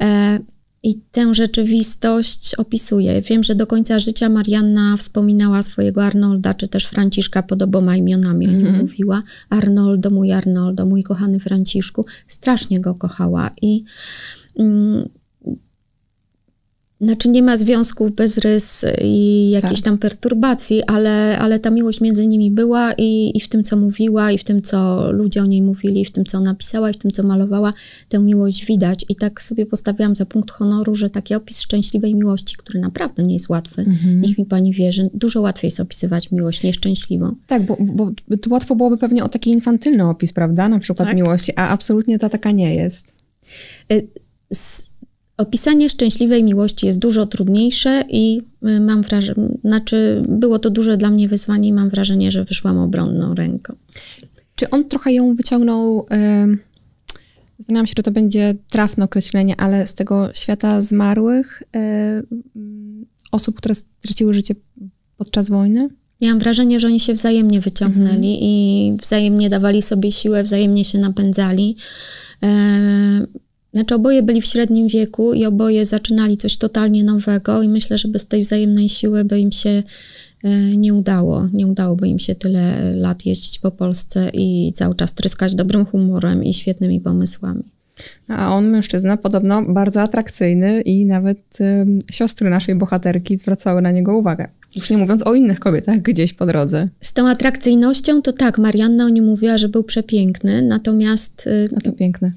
E, 0.00 0.38
i 0.82 1.00
tę 1.12 1.34
rzeczywistość 1.34 2.54
opisuje. 2.54 3.22
Wiem, 3.22 3.42
że 3.42 3.54
do 3.54 3.66
końca 3.66 3.98
życia 3.98 4.28
Marianna 4.28 4.96
wspominała 4.96 5.62
swojego 5.62 6.04
Arnolda, 6.04 6.54
czy 6.54 6.68
też 6.68 6.84
Franciszka 6.84 7.42
pod 7.42 7.62
oboma 7.62 7.96
imionami 7.96 8.46
o 8.46 8.50
nim 8.50 8.60
mm 8.60 8.74
-hmm. 8.74 8.80
mówiła. 8.80 9.22
Arnoldo, 9.50 10.10
mój 10.10 10.32
Arnoldo, 10.32 10.86
mój 10.86 11.02
kochany 11.02 11.40
Franciszku. 11.40 12.06
Strasznie 12.26 12.80
go 12.80 12.94
kochała 12.94 13.50
i 13.62 13.84
mm, 14.58 15.08
znaczy 17.00 17.28
nie 17.28 17.42
ma 17.42 17.56
związków 17.56 18.14
bez 18.14 18.38
rys 18.38 18.84
i 19.02 19.50
jakiejś 19.50 19.80
tak. 19.80 19.84
tam 19.84 19.98
perturbacji, 19.98 20.82
ale, 20.82 21.38
ale 21.38 21.58
ta 21.58 21.70
miłość 21.70 22.00
między 22.00 22.26
nimi 22.26 22.50
była 22.50 22.92
i, 22.92 23.32
i 23.34 23.40
w 23.40 23.48
tym, 23.48 23.64
co 23.64 23.76
mówiła, 23.76 24.32
i 24.32 24.38
w 24.38 24.44
tym, 24.44 24.62
co 24.62 25.12
ludzie 25.12 25.42
o 25.42 25.46
niej 25.46 25.62
mówili, 25.62 26.00
i 26.00 26.04
w 26.04 26.10
tym, 26.10 26.24
co 26.24 26.40
napisała, 26.40 26.90
i 26.90 26.94
w 26.94 26.96
tym, 26.96 27.10
co 27.10 27.22
malowała, 27.22 27.72
tę 28.08 28.18
miłość 28.18 28.66
widać. 28.66 29.04
I 29.08 29.16
tak 29.16 29.42
sobie 29.42 29.66
postawiłam 29.66 30.16
za 30.16 30.26
punkt 30.26 30.50
honoru, 30.50 30.94
że 30.94 31.10
taki 31.10 31.34
opis 31.34 31.60
szczęśliwej 31.60 32.14
miłości, 32.14 32.56
który 32.56 32.80
naprawdę 32.80 33.22
nie 33.22 33.34
jest 33.34 33.48
łatwy, 33.48 33.82
mhm. 33.82 34.20
niech 34.20 34.38
mi 34.38 34.46
pani 34.46 34.72
wierzy, 34.72 35.10
dużo 35.14 35.40
łatwiej 35.40 35.68
jest 35.68 35.80
opisywać 35.80 36.30
miłość 36.30 36.62
nieszczęśliwą. 36.62 37.34
Tak, 37.46 37.66
bo, 37.66 37.76
bo 37.80 38.10
tu 38.42 38.50
łatwo 38.50 38.76
byłoby 38.76 38.98
pewnie 38.98 39.24
o 39.24 39.28
taki 39.28 39.50
infantylny 39.50 40.08
opis, 40.08 40.32
prawda? 40.32 40.68
Na 40.68 40.78
przykład 40.78 41.08
tak. 41.08 41.16
miłości, 41.16 41.52
a 41.56 41.68
absolutnie 41.68 42.18
ta 42.18 42.28
taka 42.28 42.50
nie 42.50 42.74
jest. 42.74 43.12
Y, 43.92 44.08
Opisanie 45.40 45.90
szczęśliwej 45.90 46.44
miłości 46.44 46.86
jest 46.86 46.98
dużo 46.98 47.26
trudniejsze 47.26 48.04
i 48.08 48.42
y, 48.68 48.80
mam 48.80 49.02
wrażenie, 49.02 49.48
znaczy 49.64 50.22
było 50.28 50.58
to 50.58 50.70
duże 50.70 50.96
dla 50.96 51.10
mnie 51.10 51.28
wyzwanie 51.28 51.68
i 51.68 51.72
mam 51.72 51.90
wrażenie, 51.90 52.30
że 52.30 52.44
wyszłam 52.44 52.78
obronną 52.78 53.34
ręką. 53.34 53.76
Czy 54.54 54.70
on 54.70 54.88
trochę 54.88 55.12
ją 55.12 55.34
wyciągnął, 55.34 56.06
yy, 56.10 56.58
zastanawiam 57.58 57.86
się, 57.86 57.94
czy 57.94 58.02
to 58.02 58.10
będzie 58.10 58.54
trafne 58.70 59.04
określenie, 59.04 59.60
ale 59.60 59.86
z 59.86 59.94
tego 59.94 60.30
świata 60.34 60.82
zmarłych, 60.82 61.62
yy, 61.74 62.60
osób, 63.32 63.56
które 63.56 63.74
straciły 63.74 64.34
życie 64.34 64.54
podczas 65.16 65.48
wojny? 65.48 65.88
Ja 66.20 66.30
mam 66.30 66.38
wrażenie, 66.38 66.80
że 66.80 66.86
oni 66.86 67.00
się 67.00 67.14
wzajemnie 67.14 67.60
wyciągnęli 67.60 68.14
mhm. 68.14 68.24
i 68.24 68.96
wzajemnie 69.02 69.50
dawali 69.50 69.82
sobie 69.82 70.12
siłę, 70.12 70.42
wzajemnie 70.42 70.84
się 70.84 70.98
napędzali. 70.98 71.76
Yy, 72.42 72.48
znaczy 73.72 73.94
oboje 73.94 74.22
byli 74.22 74.40
w 74.40 74.46
średnim 74.46 74.88
wieku 74.88 75.34
i 75.34 75.46
oboje 75.46 75.84
zaczynali 75.84 76.36
coś 76.36 76.56
totalnie 76.56 77.04
nowego 77.04 77.62
i 77.62 77.68
myślę, 77.68 77.98
że 77.98 78.08
bez 78.08 78.26
tej 78.26 78.42
wzajemnej 78.42 78.88
siły 78.88 79.24
by 79.24 79.38
im 79.38 79.52
się 79.52 79.82
e, 80.44 80.50
nie 80.76 80.94
udało. 80.94 81.48
Nie 81.52 81.66
udałoby 81.66 82.08
im 82.08 82.18
się 82.18 82.34
tyle 82.34 82.94
lat 82.94 83.26
jeździć 83.26 83.58
po 83.58 83.70
Polsce 83.70 84.30
i 84.34 84.72
cały 84.74 84.94
czas 84.94 85.14
tryskać 85.14 85.54
dobrym 85.54 85.86
humorem 85.86 86.44
i 86.44 86.54
świetnymi 86.54 87.00
pomysłami. 87.00 87.62
A 88.28 88.54
on, 88.54 88.68
mężczyzna, 88.68 89.16
podobno 89.16 89.62
bardzo 89.62 90.00
atrakcyjny 90.00 90.80
i 90.80 91.06
nawet 91.06 91.60
y, 91.60 91.86
siostry 92.12 92.50
naszej 92.50 92.74
bohaterki 92.74 93.38
zwracały 93.38 93.82
na 93.82 93.90
niego 93.90 94.16
uwagę. 94.16 94.48
Już 94.76 94.90
nie 94.90 94.98
mówiąc 94.98 95.26
o 95.26 95.34
innych 95.34 95.60
kobietach 95.60 96.02
gdzieś 96.02 96.32
po 96.32 96.46
drodze. 96.46 96.88
Z 97.00 97.12
tą 97.12 97.28
atrakcyjnością 97.28 98.22
to 98.22 98.32
tak, 98.32 98.58
Marianna 98.58 99.04
o 99.04 99.08
nim 99.08 99.24
mówiła, 99.24 99.58
że 99.58 99.68
był 99.68 99.84
przepiękny, 99.84 100.62
natomiast... 100.62 101.46
Y, 101.46 101.68
A 101.76 101.80
to 101.80 101.92
piękne. 101.92 102.32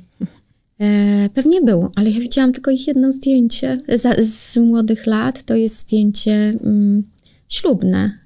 E, 0.83 1.29
pewnie 1.33 1.61
był, 1.61 1.89
ale 1.95 2.09
ja 2.09 2.19
widziałam 2.19 2.53
tylko 2.53 2.71
ich 2.71 2.87
jedno 2.87 3.11
zdjęcie 3.11 3.77
z, 3.87 4.25
z 4.25 4.57
młodych 4.57 5.05
lat. 5.05 5.43
To 5.43 5.55
jest 5.55 5.77
zdjęcie 5.77 6.33
mm, 6.63 7.03
ślubne, 7.49 8.17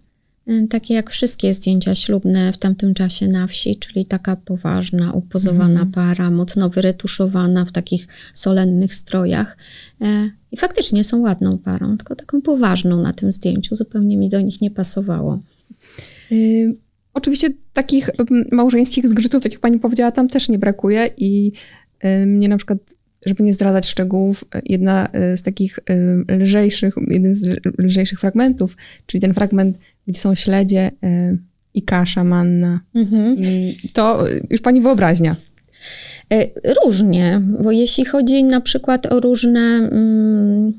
e, 0.48 0.68
takie 0.68 0.94
jak 0.94 1.10
wszystkie 1.10 1.54
zdjęcia 1.54 1.96
ślubne 1.96 2.54
w 2.54 2.58
tamtym 2.58 2.94
czasie 2.94 3.28
na 3.28 3.48
wsi, 3.48 3.76
czyli 3.76 4.06
taka 4.06 4.36
poważna, 4.36 5.12
upozowana 5.12 5.82
mm. 5.82 5.92
para, 5.92 6.32
mocno 6.32 6.70
wyretuszowana 6.70 7.66
w 7.66 7.72
takich 7.72 8.08
solennych 8.34 8.96
strojach. 8.96 9.58
E, 10.02 10.30
I 10.52 10.58
faktycznie 10.58 11.04
są 11.04 11.20
ładną 11.20 11.58
parą, 11.58 11.98
tylko 11.98 12.16
taką 12.16 12.42
poważną 12.42 13.02
na 13.02 13.14
tym 13.14 13.32
zdjęciu. 13.32 13.76
Zupełnie 13.76 14.18
mi 14.18 14.30
do 14.30 14.42
nich 14.42 14.62
nie 14.62 14.72
pasowało. 14.72 15.40
Y 16.32 16.78
Oczywiście 17.18 17.50
takich 17.74 18.10
małżeńskich 18.52 19.08
zgrzytów, 19.08 19.44
tak 19.44 19.52
jak 19.52 19.62
pani 19.62 19.80
powiedziała, 19.80 20.12
tam 20.12 20.28
też 20.28 20.50
nie 20.50 20.60
brakuje 20.60 21.10
i 21.18 21.52
mnie 22.26 22.50
na 22.50 22.58
przykład, 22.58 22.80
żeby 23.26 23.44
nie 23.44 23.54
zdradzać 23.54 23.88
szczegółów, 23.88 24.44
jedna 24.66 25.10
e, 25.12 25.38
z 25.38 25.42
takich 25.42 25.80
lżejszych, 26.40 26.96
jeden 27.08 27.36
z 27.36 27.60
lżejszych 27.78 28.20
fragmentów, 28.20 28.78
czyli 29.06 29.22
ten 29.22 29.34
fragment, 29.34 29.78
gdzie 30.08 30.20
są 30.20 30.36
śledzie 30.36 30.92
i 31.74 31.82
kasza 31.82 32.24
manna. 32.24 32.80
Mhm. 32.96 33.38
To 33.94 34.26
już 34.50 34.62
pani 34.62 34.82
wyobraźnia. 34.82 35.36
Różnie, 36.84 37.42
bo 37.64 37.72
jeśli 37.72 38.06
chodzi 38.06 38.44
na 38.44 38.62
przykład 38.62 39.06
o 39.06 39.20
różne... 39.20 39.60
Mm, 39.92 40.74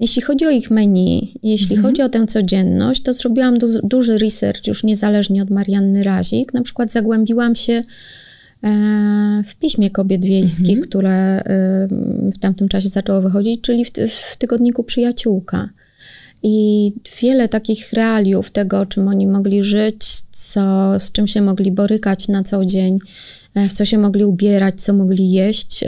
jeśli 0.00 0.22
chodzi 0.22 0.46
o 0.46 0.50
ich 0.50 0.70
menu, 0.70 1.34
jeśli 1.42 1.76
mhm. 1.76 1.82
chodzi 1.82 2.02
o 2.02 2.08
tę 2.08 2.26
codzienność, 2.26 3.02
to 3.02 3.12
zrobiłam 3.12 3.58
du 3.58 3.66
duży 3.82 4.18
research 4.18 4.66
już 4.66 4.84
niezależnie 4.84 5.42
od 5.42 5.50
Marianny 5.50 6.02
Razik. 6.02 6.54
Na 6.54 6.62
przykład 6.62 6.92
zagłębiłam 6.92 7.54
się 7.54 7.82
w 9.46 9.54
piśmie 9.54 9.90
kobiet 9.90 10.24
wiejskich, 10.24 10.78
mhm. 10.78 10.88
które 10.88 11.40
y, 11.40 11.42
w 12.30 12.38
tamtym 12.40 12.68
czasie 12.68 12.88
zaczęło 12.88 13.20
wychodzić, 13.20 13.60
czyli 13.60 13.84
w, 13.84 13.90
w 14.08 14.36
tygodniku 14.36 14.84
Przyjaciółka. 14.84 15.68
I 16.42 16.92
wiele 17.22 17.48
takich 17.48 17.92
realiów 17.92 18.50
tego, 18.50 18.86
czym 18.86 19.08
oni 19.08 19.26
mogli 19.26 19.62
żyć, 19.62 20.04
co, 20.32 20.94
z 20.98 21.12
czym 21.12 21.26
się 21.26 21.42
mogli 21.42 21.72
borykać 21.72 22.28
na 22.28 22.42
co 22.42 22.64
dzień, 22.64 22.98
e, 23.54 23.68
w 23.68 23.72
co 23.72 23.84
się 23.84 23.98
mogli 23.98 24.24
ubierać, 24.24 24.82
co 24.82 24.92
mogli 24.92 25.30
jeść, 25.30 25.84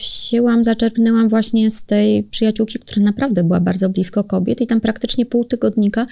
wzięłam, 0.00 0.64
zaczerpnęłam 0.64 1.28
właśnie 1.28 1.70
z 1.70 1.84
tej 1.84 2.22
przyjaciółki, 2.22 2.78
która 2.78 3.02
naprawdę 3.02 3.44
była 3.44 3.60
bardzo 3.60 3.88
blisko 3.88 4.24
kobiet 4.24 4.60
i 4.60 4.66
tam 4.66 4.80
praktycznie 4.80 5.26
pół 5.26 5.44
tygodnika 5.44 6.06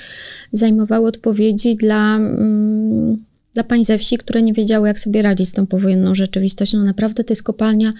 zajmowały 0.53 1.09
odpowiedzi 1.09 1.77
dla 1.77 2.17
mm, 2.17 3.17
dla 3.55 3.65
pań 3.65 3.85
ze 3.85 3.99
wsi, 3.99 4.19
które 4.19 4.43
nie 4.43 4.53
wiedziały, 4.53 4.88
jak 4.88 4.99
sobie 4.99 5.23
radzić 5.23 5.49
z 5.49 5.53
tą 5.53 5.67
powojenną 5.67 6.15
rzeczywistością. 6.15 6.79
No 6.79 6.85
naprawdę 6.85 7.25
to 7.25 7.33
jest 7.33 7.43
kopalnia 7.43 7.93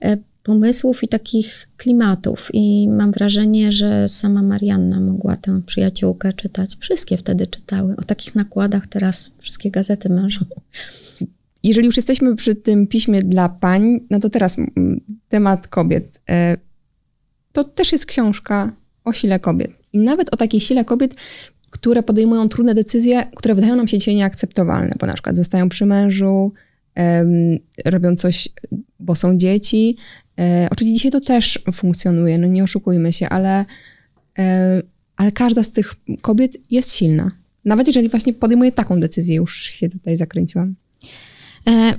e, 0.00 0.16
pomysłów 0.42 1.02
i 1.02 1.08
takich 1.08 1.68
klimatów. 1.76 2.50
I 2.52 2.88
mam 2.88 3.12
wrażenie, 3.12 3.72
że 3.72 4.08
sama 4.08 4.42
Marianna 4.42 5.00
mogła 5.00 5.36
tę 5.36 5.62
przyjaciółkę 5.66 6.32
czytać. 6.32 6.76
Wszystkie 6.80 7.16
wtedy 7.16 7.46
czytały. 7.46 7.96
O 7.96 8.02
takich 8.02 8.34
nakładach 8.34 8.86
teraz 8.86 9.32
wszystkie 9.38 9.70
gazety 9.70 10.08
marzą. 10.08 10.44
Jeżeli 11.62 11.86
już 11.86 11.96
jesteśmy 11.96 12.36
przy 12.36 12.54
tym 12.54 12.86
piśmie 12.86 13.22
dla 13.22 13.48
pań, 13.48 14.00
no 14.10 14.20
to 14.20 14.28
teraz 14.28 14.56
temat 15.28 15.68
kobiet. 15.68 16.20
E, 16.30 16.56
to 17.52 17.64
też 17.64 17.92
jest 17.92 18.06
książka 18.06 18.72
o 19.04 19.12
sile 19.12 19.40
kobiet. 19.40 19.70
I 19.92 19.98
nawet 19.98 20.34
o 20.34 20.36
takiej 20.36 20.60
sile 20.60 20.84
kobiet, 20.84 21.14
które 21.70 22.02
podejmują 22.02 22.48
trudne 22.48 22.74
decyzje, 22.74 23.26
które 23.36 23.54
wydają 23.54 23.76
nam 23.76 23.88
się 23.88 23.98
dzisiaj 23.98 24.14
nieakceptowalne, 24.14 24.94
bo 25.00 25.06
na 25.06 25.12
przykład 25.12 25.36
zostają 25.36 25.68
przy 25.68 25.86
mężu, 25.86 26.52
robią 27.84 28.16
coś, 28.16 28.48
bo 29.00 29.14
są 29.14 29.36
dzieci. 29.36 29.96
E, 30.40 30.68
oczywiście 30.70 30.94
dzisiaj 30.94 31.12
to 31.12 31.20
też 31.20 31.58
funkcjonuje, 31.72 32.38
no 32.38 32.46
nie 32.46 32.64
oszukujmy 32.64 33.12
się, 33.12 33.28
ale, 33.28 33.64
e, 34.38 34.82
ale 35.16 35.32
każda 35.32 35.62
z 35.62 35.72
tych 35.72 35.94
kobiet 36.20 36.56
jest 36.70 36.94
silna. 36.94 37.30
Nawet 37.64 37.86
jeżeli 37.86 38.08
właśnie 38.08 38.34
podejmuje 38.34 38.72
taką 38.72 39.00
decyzję, 39.00 39.36
już 39.36 39.62
się 39.62 39.88
tutaj 39.88 40.16
zakręciłam. 40.16 40.74
E 41.68 41.94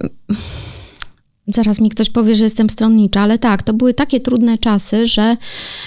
zaraz 1.55 1.81
mi 1.81 1.89
ktoś 1.89 2.09
powie, 2.09 2.35
że 2.35 2.43
jestem 2.43 2.69
stronnicza, 2.69 3.21
ale 3.21 3.37
tak, 3.37 3.63
to 3.63 3.73
były 3.73 3.93
takie 3.93 4.19
trudne 4.19 4.57
czasy, 4.57 5.07
że 5.07 5.37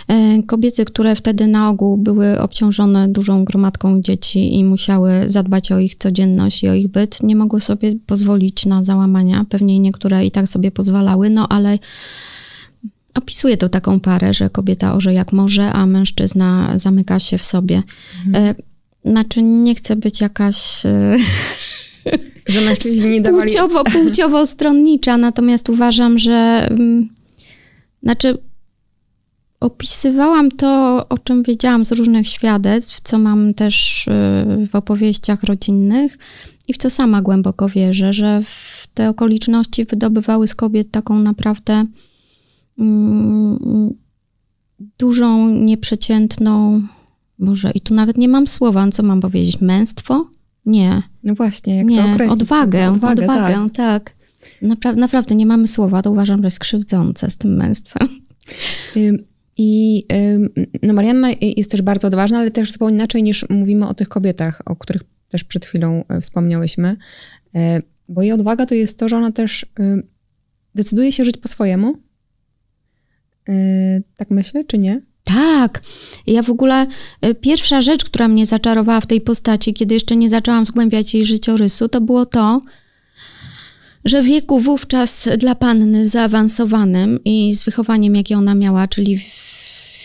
e, 0.08 0.42
kobiety, 0.42 0.84
które 0.84 1.16
wtedy 1.16 1.46
na 1.46 1.68
ogół 1.68 1.96
były 1.96 2.40
obciążone 2.40 3.08
dużą 3.08 3.44
gromadką 3.44 4.00
dzieci 4.00 4.54
i 4.54 4.64
musiały 4.64 5.12
zadbać 5.26 5.72
o 5.72 5.78
ich 5.78 5.94
codzienność 5.94 6.62
i 6.62 6.68
o 6.68 6.74
ich 6.74 6.88
byt, 6.88 7.22
nie 7.22 7.36
mogły 7.36 7.60
sobie 7.60 7.92
pozwolić 8.06 8.66
na 8.66 8.82
załamania. 8.82 9.46
Pewnie 9.48 9.78
niektóre 9.78 10.26
i 10.26 10.30
tak 10.30 10.48
sobie 10.48 10.70
pozwalały, 10.70 11.30
no 11.30 11.48
ale 11.48 11.78
opisuje 13.14 13.56
to 13.56 13.68
taką 13.68 14.00
parę, 14.00 14.34
że 14.34 14.50
kobieta 14.50 14.94
orze 14.94 15.14
jak 15.14 15.32
może, 15.32 15.72
a 15.72 15.86
mężczyzna 15.86 16.72
zamyka 16.78 17.18
się 17.18 17.38
w 17.38 17.44
sobie. 17.44 17.82
Mhm. 18.26 18.44
E, 18.44 18.54
znaczy, 19.10 19.42
nie 19.42 19.74
chcę 19.74 19.96
być 19.96 20.20
jakaś 20.20 20.86
e, 20.86 21.16
że 22.46 22.60
mężczyźni 22.60 23.10
nie 23.10 23.20
dawali... 23.20 23.48
Płciowo, 23.48 23.84
płciowo 23.84 24.46
stronnicza, 24.46 25.16
natomiast 25.16 25.68
uważam, 25.68 26.18
że 26.18 26.66
mm, 26.70 27.08
znaczy 28.02 28.38
opisywałam 29.60 30.50
to, 30.50 31.06
o 31.08 31.18
czym 31.18 31.42
wiedziałam 31.42 31.84
z 31.84 31.92
różnych 31.92 32.28
świadectw, 32.28 33.00
co 33.00 33.18
mam 33.18 33.54
też 33.54 34.06
y, 34.06 34.10
w 34.66 34.74
opowieściach 34.74 35.42
rodzinnych 35.42 36.18
i 36.68 36.74
w 36.74 36.76
co 36.76 36.90
sama 36.90 37.22
głęboko 37.22 37.68
wierzę, 37.68 38.12
że 38.12 38.42
te 38.94 39.08
okoliczności 39.08 39.84
wydobywały 39.84 40.48
z 40.48 40.54
kobiet 40.54 40.90
taką 40.90 41.18
naprawdę 41.18 41.86
mm, 42.78 43.94
dużą, 44.98 45.48
nieprzeciętną, 45.48 46.82
może 47.38 47.70
i 47.70 47.80
tu 47.80 47.94
nawet 47.94 48.16
nie 48.16 48.28
mam 48.28 48.46
słowa, 48.46 48.88
co 48.90 49.02
mam 49.02 49.20
powiedzieć, 49.20 49.60
męstwo? 49.60 50.26
Nie. 50.66 51.02
No 51.22 51.34
właśnie, 51.34 51.76
jak 51.76 51.86
nie, 51.86 51.96
to 51.96 52.12
określić? 52.12 52.42
Odwagę, 52.42 52.90
odwagę, 52.90 53.22
odwagę 53.22 53.52
tak. 53.54 53.72
tak. 53.72 54.14
Napra 54.62 54.92
naprawdę 54.92 55.34
nie 55.34 55.46
mamy 55.46 55.68
słowa, 55.68 56.02
to 56.02 56.10
uważam, 56.10 56.40
że 56.40 56.46
jest 56.46 56.58
krzywdzące 56.58 57.30
z 57.30 57.36
tym 57.36 57.56
męstwem. 57.56 58.08
I 59.56 60.04
no 60.82 60.92
Marianna 60.92 61.28
jest 61.40 61.70
też 61.70 61.82
bardzo 61.82 62.08
odważna, 62.08 62.38
ale 62.38 62.50
też 62.50 62.72
zupełnie 62.72 62.96
inaczej 62.96 63.22
niż 63.22 63.48
mówimy 63.50 63.88
o 63.88 63.94
tych 63.94 64.08
kobietach, 64.08 64.62
o 64.64 64.76
których 64.76 65.02
też 65.28 65.44
przed 65.44 65.66
chwilą 65.66 66.04
e, 66.08 66.20
wspomniałyśmy. 66.20 66.96
E, 67.54 67.82
bo 68.08 68.22
jej 68.22 68.32
odwaga 68.32 68.66
to 68.66 68.74
jest 68.74 68.98
to, 68.98 69.08
że 69.08 69.16
ona 69.16 69.32
też 69.32 69.66
decyduje 70.74 71.12
się 71.12 71.24
żyć 71.24 71.36
po 71.36 71.48
swojemu. 71.48 71.94
E, 73.48 73.54
tak 74.16 74.30
myślę, 74.30 74.64
czy 74.64 74.78
nie? 74.78 75.02
Tak. 75.24 75.82
Ja 76.26 76.42
w 76.42 76.50
ogóle 76.50 76.86
y, 77.26 77.34
pierwsza 77.34 77.82
rzecz, 77.82 78.04
która 78.04 78.28
mnie 78.28 78.46
zaczarowała 78.46 79.00
w 79.00 79.06
tej 79.06 79.20
postaci, 79.20 79.74
kiedy 79.74 79.94
jeszcze 79.94 80.16
nie 80.16 80.28
zaczęłam 80.28 80.64
zgłębiać 80.64 81.14
jej 81.14 81.24
życiorysu, 81.24 81.88
to 81.88 82.00
było 82.00 82.26
to, 82.26 82.62
że 84.04 84.22
w 84.22 84.26
wieku 84.26 84.60
wówczas 84.60 85.28
dla 85.38 85.54
panny 85.54 86.08
zaawansowanym 86.08 87.24
i 87.24 87.54
z 87.54 87.62
wychowaniem, 87.62 88.16
jakie 88.16 88.38
ona 88.38 88.54
miała, 88.54 88.88
czyli 88.88 89.20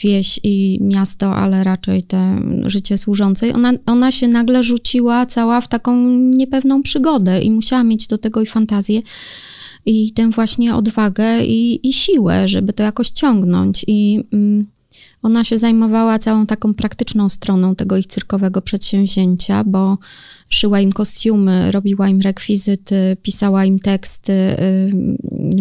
wieś 0.03 0.39
i 0.43 0.79
miasto, 0.81 1.35
ale 1.35 1.63
raczej 1.63 2.03
te 2.03 2.39
życie 2.65 2.97
służącej, 2.97 3.53
ona, 3.53 3.73
ona 3.85 4.11
się 4.11 4.27
nagle 4.27 4.63
rzuciła 4.63 5.25
cała 5.25 5.61
w 5.61 5.67
taką 5.67 6.09
niepewną 6.17 6.83
przygodę 6.83 7.41
i 7.41 7.51
musiała 7.51 7.83
mieć 7.83 8.07
do 8.07 8.17
tego 8.17 8.41
i 8.41 8.45
fantazję 8.45 9.01
i 9.85 10.11
tę 10.11 10.29
właśnie 10.29 10.75
odwagę 10.75 11.45
i, 11.45 11.87
i 11.87 11.93
siłę, 11.93 12.47
żeby 12.47 12.73
to 12.73 12.83
jakoś 12.83 13.09
ciągnąć. 13.09 13.85
I 13.87 14.23
mm, 14.33 14.67
ona 15.21 15.43
się 15.43 15.57
zajmowała 15.57 16.19
całą 16.19 16.45
taką 16.45 16.73
praktyczną 16.73 17.29
stroną 17.29 17.75
tego 17.75 17.97
ich 17.97 18.07
cyrkowego 18.07 18.61
przedsięwzięcia, 18.61 19.63
bo 19.63 19.97
szyła 20.49 20.79
im 20.79 20.91
kostiumy, 20.91 21.71
robiła 21.71 22.09
im 22.09 22.21
rekwizyty, 22.21 23.17
pisała 23.21 23.65
im 23.65 23.79
teksty, 23.79 24.55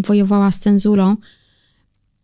wojowała 0.06 0.50
z 0.50 0.58
cenzurą. 0.58 1.16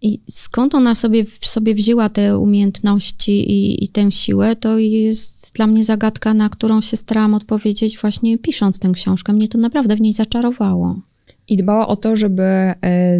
I 0.03 0.21
skąd 0.31 0.75
ona 0.75 0.95
sobie, 0.95 1.25
sobie 1.41 1.75
wzięła 1.75 2.09
te 2.09 2.39
umiejętności 2.39 3.51
i, 3.51 3.85
i 3.85 3.89
tę 3.89 4.13
siłę, 4.13 4.57
to 4.57 4.79
jest 4.79 5.53
dla 5.55 5.67
mnie 5.67 5.85
zagadka, 5.85 6.35
na 6.35 6.49
którą 6.49 6.81
się 6.81 6.97
starałam 6.97 7.35
odpowiedzieć 7.35 7.99
właśnie 7.99 8.39
pisząc 8.39 8.79
tę 8.79 8.91
książkę. 8.95 9.33
Mnie 9.33 9.49
to 9.49 9.59
naprawdę 9.59 9.97
w 9.97 10.01
niej 10.01 10.13
zaczarowało. 10.13 11.01
I 11.49 11.57
dbała 11.57 11.89
o 11.89 11.97
to, 11.97 12.17
żeby 12.17 12.43
e, 12.43 12.75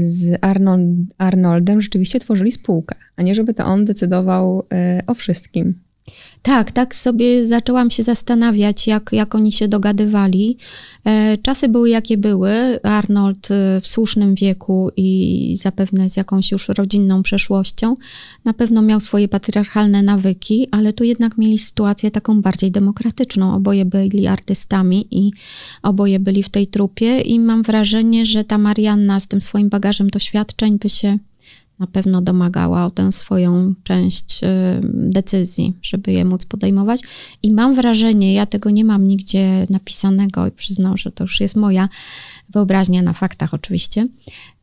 z 0.05 0.39
Arnold, 0.41 0.85
Arnoldem 1.19 1.81
rzeczywiście 1.81 2.21
tworzyli 2.21 2.53
spółkę, 2.53 2.95
nie 3.23 3.35
żeby 3.35 3.55
to 3.55 3.65
on 3.65 3.85
decydował 3.85 4.63
e, 4.73 5.03
o 5.07 5.15
wszystkim. 5.15 5.75
Tak, 6.43 6.73
tak 6.73 6.95
sobie 6.95 7.47
zaczęłam 7.47 7.91
się 7.91 8.03
zastanawiać, 8.03 8.87
jak, 8.87 9.11
jak 9.13 9.35
oni 9.35 9.53
się 9.53 9.69
dogadywali. 9.69 10.57
E, 11.05 11.39
czasy 11.39 11.69
były 11.69 11.91
jakie 11.91 12.17
były. 12.17 12.83
Arnold 12.83 13.51
e, 13.51 13.81
w 13.81 13.89
słusznym 13.89 14.35
wieku 14.35 14.91
i 14.97 15.57
zapewne 15.57 16.09
z 16.09 16.17
jakąś 16.17 16.53
już 16.53 16.69
rodzinną 16.69 17.23
przeszłością 17.23 17.95
na 18.45 18.53
pewno 18.53 18.83
miał 18.83 19.01
swoje 19.01 19.29
patriarchalne 19.29 20.03
nawyki, 20.03 20.69
ale 20.71 20.93
tu 20.93 21.05
jednak 21.05 21.39
mieli 21.39 21.59
sytuację 21.59 22.11
taką 22.11 22.43
bardziej 22.43 22.71
demokratyczną. 22.71 23.55
Oboje 23.55 23.85
byli 23.85 24.27
artystami 24.27 25.07
i 25.11 25.31
oboje 25.83 26.21
byli 26.21 26.43
w 26.43 26.49
tej 26.49 26.67
trupie 26.67 27.21
i 27.21 27.41
mam 27.41 27.63
wrażenie, 27.63 28.27
że 28.27 28.45
ta 28.45 28.59
Marianna 28.59 29.21
z 29.21 29.29
tym 29.29 29.41
swoim 29.41 29.69
bagażem 29.69 30.11
doświadczeń 30.11 30.79
by 30.79 30.89
się 30.89 31.19
na 31.83 31.87
pewno 31.87 32.23
domagała 32.23 32.87
o 32.87 32.91
tę 32.91 33.13
swoją 33.13 33.75
część 33.83 34.45
y, 34.45 34.47
decyzji, 34.85 35.77
żeby 35.83 36.13
je 36.13 36.25
móc 36.25 36.45
podejmować. 36.45 37.01
I 37.43 37.53
mam 37.53 37.75
wrażenie, 37.75 38.35
ja 38.35 38.47
tego 38.47 38.71
nie 38.71 38.85
mam 38.85 39.07
nigdzie 39.07 39.67
napisanego 39.71 40.47
i 40.47 40.51
przyznam, 40.51 40.97
że 40.97 41.13
to 41.13 41.25
już 41.25 41.41
jest 41.41 41.57
moja 41.57 41.89
wyobraźnia 42.49 43.03
na 43.03 43.13
faktach 43.13 43.55
oczywiście, 43.55 44.05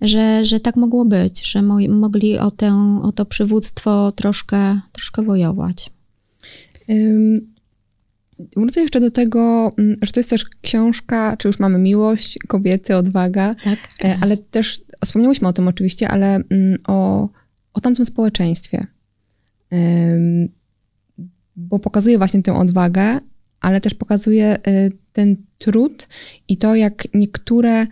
że, 0.02 0.46
że 0.46 0.60
tak 0.60 0.76
mogło 0.76 1.06
być, 1.06 1.52
że 1.52 1.62
mo 1.62 1.78
mogli 1.90 2.38
o, 2.38 2.52
tę, 2.52 3.00
o 3.04 3.12
to 3.12 3.26
przywództwo 3.26 4.12
troszkę, 4.12 4.80
troszkę 4.92 5.24
wojować. 5.24 5.92
Wrócę 8.56 8.82
jeszcze 8.82 9.00
do 9.00 9.12
tego, 9.12 9.72
mm, 9.78 9.98
że 10.02 10.12
to 10.12 10.20
jest 10.20 10.30
też 10.30 10.46
książka, 10.62 11.38
czy 11.38 11.48
już 11.48 11.60
mamy 11.60 11.80
miłość, 11.80 12.40
kobiety, 12.48 12.96
odwaga, 12.96 13.56
tak. 13.64 13.80
E, 14.04 14.18
ale 14.22 14.38
też 14.38 14.82
wspomniałyśmy 15.06 15.48
o 15.48 15.54
tym 15.54 15.68
oczywiście, 15.68 16.08
ale 16.08 16.36
mm, 16.36 16.78
o, 16.88 17.30
o 17.74 17.82
tamtym 17.82 18.06
społeczeństwie. 18.06 18.84
Bo 21.56 21.80
pokazuje 21.80 22.18
właśnie 22.18 22.44
tę 22.44 22.54
odwagę, 22.54 23.20
ale 23.62 23.82
też 23.82 23.94
pokazuje 23.94 24.58
y, 24.68 24.92
ten 25.14 25.36
trud 25.58 26.08
i 26.48 26.58
to, 26.58 26.76
jak 26.76 27.08
niektóre 27.14 27.88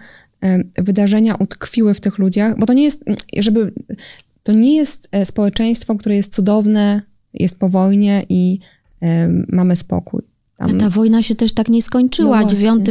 wydarzenia 0.78 1.36
utkwiły 1.36 1.94
w 1.94 2.02
tych 2.02 2.18
ludziach, 2.18 2.60
bo 2.60 2.66
to 2.66 2.74
nie 2.74 2.84
jest, 2.84 3.08
mm, 3.08 3.18
żeby, 3.38 3.72
to 4.44 4.52
nie 4.52 4.76
jest 4.76 5.08
e, 5.12 5.26
społeczeństwo, 5.26 5.96
które 5.96 6.16
jest 6.16 6.34
cudowne, 6.34 7.02
jest 7.34 7.60
po 7.60 7.70
wojnie 7.70 8.26
i 8.30 8.60
mamy 9.48 9.76
spokój. 9.76 10.37
Tam... 10.58 10.76
A 10.76 10.80
ta 10.80 10.90
wojna 10.90 11.24
się 11.24 11.36
też 11.36 11.54
tak 11.54 11.70
nie 11.70 11.82
skończyła. 11.82 12.42
No 12.42 12.48
9 12.48 12.86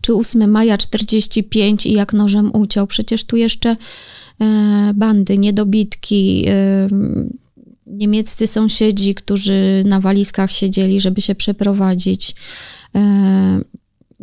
czy 0.00 0.14
8 0.14 0.50
maja 0.50 0.78
45 0.78 1.86
i 1.86 1.92
jak 1.92 2.12
nożem 2.12 2.50
uciął. 2.54 2.86
Przecież 2.86 3.24
tu 3.24 3.36
jeszcze 3.36 3.76
e, 4.40 4.92
bandy, 4.94 5.38
niedobitki, 5.38 6.44
e, 6.48 6.88
niemieccy 7.86 8.46
sąsiedzi, 8.46 9.14
którzy 9.14 9.82
na 9.86 10.00
walizkach 10.00 10.52
siedzieli, 10.52 11.00
żeby 11.00 11.20
się 11.20 11.34
przeprowadzić. 11.34 12.34
E, 12.94 13.60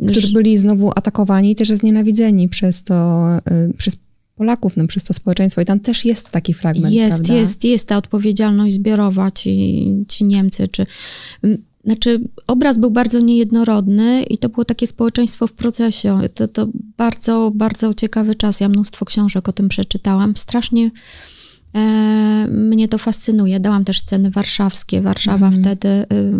którzy 0.08 0.32
byli 0.32 0.58
znowu 0.58 0.90
atakowani, 0.96 1.56
też 1.56 1.68
znienawidzeni 1.68 2.48
przez 2.48 2.84
to, 2.84 3.26
e, 3.36 3.40
przez 3.76 3.96
Polaków, 4.34 4.76
no, 4.76 4.86
przez 4.86 5.04
to 5.04 5.12
społeczeństwo. 5.12 5.60
I 5.60 5.64
tam 5.64 5.80
też 5.80 6.04
jest 6.04 6.30
taki 6.30 6.54
fragment, 6.54 6.94
Jest, 6.94 7.18
prawda? 7.18 7.34
jest, 7.34 7.64
jest 7.64 7.88
ta 7.88 7.96
odpowiedzialność 7.96 8.74
zbiorowa, 8.74 9.30
ci, 9.30 9.86
ci 10.08 10.24
Niemcy, 10.24 10.68
czy 10.68 10.86
znaczy, 11.84 12.20
obraz 12.46 12.78
był 12.78 12.90
bardzo 12.90 13.20
niejednorodny 13.20 14.22
i 14.22 14.38
to 14.38 14.48
było 14.48 14.64
takie 14.64 14.86
społeczeństwo 14.86 15.46
w 15.46 15.52
procesie. 15.52 16.20
To, 16.34 16.48
to 16.48 16.68
bardzo, 16.96 17.52
bardzo 17.54 17.94
ciekawy 17.94 18.34
czas. 18.34 18.60
Ja 18.60 18.68
mnóstwo 18.68 19.04
książek 19.04 19.48
o 19.48 19.52
tym 19.52 19.68
przeczytałam. 19.68 20.36
Strasznie 20.36 20.90
e, 21.74 22.46
mnie 22.50 22.88
to 22.88 22.98
fascynuje. 22.98 23.60
Dałam 23.60 23.84
też 23.84 23.98
sceny 23.98 24.30
warszawskie. 24.30 25.00
Warszawa 25.00 25.46
mhm. 25.46 25.62
wtedy 25.62 25.88
y, 25.88 26.32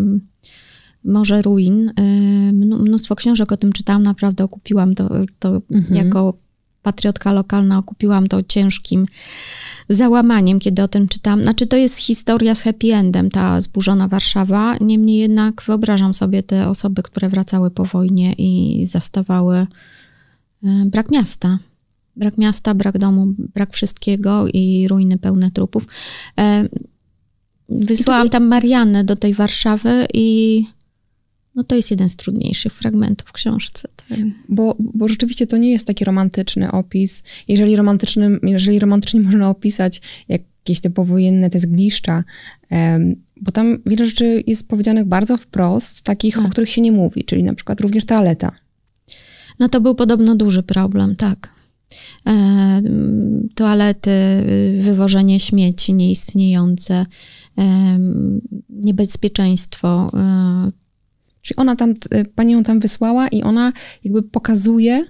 Morze 1.04 1.42
Ruin. 1.42 1.88
Y, 1.88 2.52
mnóstwo 2.52 3.14
książek 3.14 3.52
o 3.52 3.56
tym 3.56 3.72
czytałam. 3.72 4.02
Naprawdę 4.02 4.44
okupiłam 4.44 4.94
to, 4.94 5.08
to 5.38 5.62
mhm. 5.70 6.06
jako 6.06 6.34
patriotka 6.82 7.32
lokalna 7.32 7.78
okupiłam 7.78 8.28
to 8.28 8.42
ciężkim 8.42 9.06
załamaniem, 9.88 10.60
kiedy 10.60 10.82
o 10.82 10.88
tym 10.88 11.08
czytam. 11.08 11.42
Znaczy, 11.42 11.66
to 11.66 11.76
jest 11.76 11.96
historia 11.96 12.54
z 12.54 12.62
happy 12.62 12.94
endem, 12.94 13.30
ta 13.30 13.60
zburzona 13.60 14.08
Warszawa. 14.08 14.76
Niemniej 14.80 15.18
jednak 15.18 15.62
wyobrażam 15.62 16.14
sobie 16.14 16.42
te 16.42 16.68
osoby, 16.68 17.02
które 17.02 17.28
wracały 17.28 17.70
po 17.70 17.84
wojnie 17.84 18.32
i 18.32 18.82
zastawały 18.86 19.56
e, 19.56 19.66
brak 20.86 21.10
miasta. 21.10 21.58
Brak 22.16 22.38
miasta, 22.38 22.74
brak 22.74 22.98
domu, 22.98 23.34
brak 23.38 23.72
wszystkiego 23.72 24.46
i 24.48 24.88
ruiny 24.88 25.18
pełne 25.18 25.50
trupów. 25.50 25.86
E, 26.38 26.68
wysłałam 27.68 28.28
tam 28.28 28.46
Mariannę 28.46 29.04
do 29.04 29.16
tej 29.16 29.34
Warszawy 29.34 30.06
i 30.14 30.64
no 31.54 31.64
to 31.64 31.76
jest 31.76 31.90
jeden 31.90 32.08
z 32.08 32.16
trudniejszych 32.16 32.72
fragmentów 32.72 33.28
w 33.28 33.32
książce. 33.32 33.88
Bo, 34.48 34.76
bo 34.78 35.08
rzeczywiście 35.08 35.46
to 35.46 35.56
nie 35.56 35.70
jest 35.70 35.86
taki 35.86 36.04
romantyczny 36.04 36.72
opis. 36.72 37.22
Jeżeli, 37.48 37.76
romantycznym, 37.76 38.40
jeżeli 38.42 38.78
romantycznie 38.78 39.20
można 39.30 39.50
opisać 39.50 40.00
jakieś 40.28 40.80
te 40.80 40.90
powojenne, 40.90 41.50
te 41.50 41.58
zgliszcza, 41.58 42.24
um, 42.70 43.16
bo 43.40 43.52
tam 43.52 43.78
wiele 43.86 44.06
rzeczy 44.06 44.44
jest 44.46 44.68
powiedzianych 44.68 45.04
bardzo 45.04 45.36
wprost, 45.36 46.02
takich, 46.02 46.34
tak. 46.34 46.44
o 46.44 46.48
których 46.48 46.70
się 46.70 46.80
nie 46.80 46.92
mówi, 46.92 47.24
czyli 47.24 47.42
na 47.42 47.54
przykład 47.54 47.80
również 47.80 48.04
toaleta. 48.04 48.52
No 49.58 49.68
to 49.68 49.80
był 49.80 49.94
podobno 49.94 50.36
duży 50.36 50.62
problem, 50.62 51.16
tak. 51.16 51.60
E, 52.26 52.82
toalety, 53.54 54.10
wywożenie 54.80 55.40
śmieci 55.40 55.94
nieistniejące, 55.94 57.06
e, 57.58 57.98
niebezpieczeństwo, 58.68 60.10
e, 60.14 60.79
Czyli 61.42 61.56
ona 61.56 61.76
tam, 61.76 61.94
e, 62.10 62.24
pani 62.24 62.52
ją 62.52 62.62
tam 62.62 62.80
wysłała 62.80 63.28
i 63.28 63.42
ona 63.42 63.72
jakby 64.04 64.22
pokazuje 64.22 65.04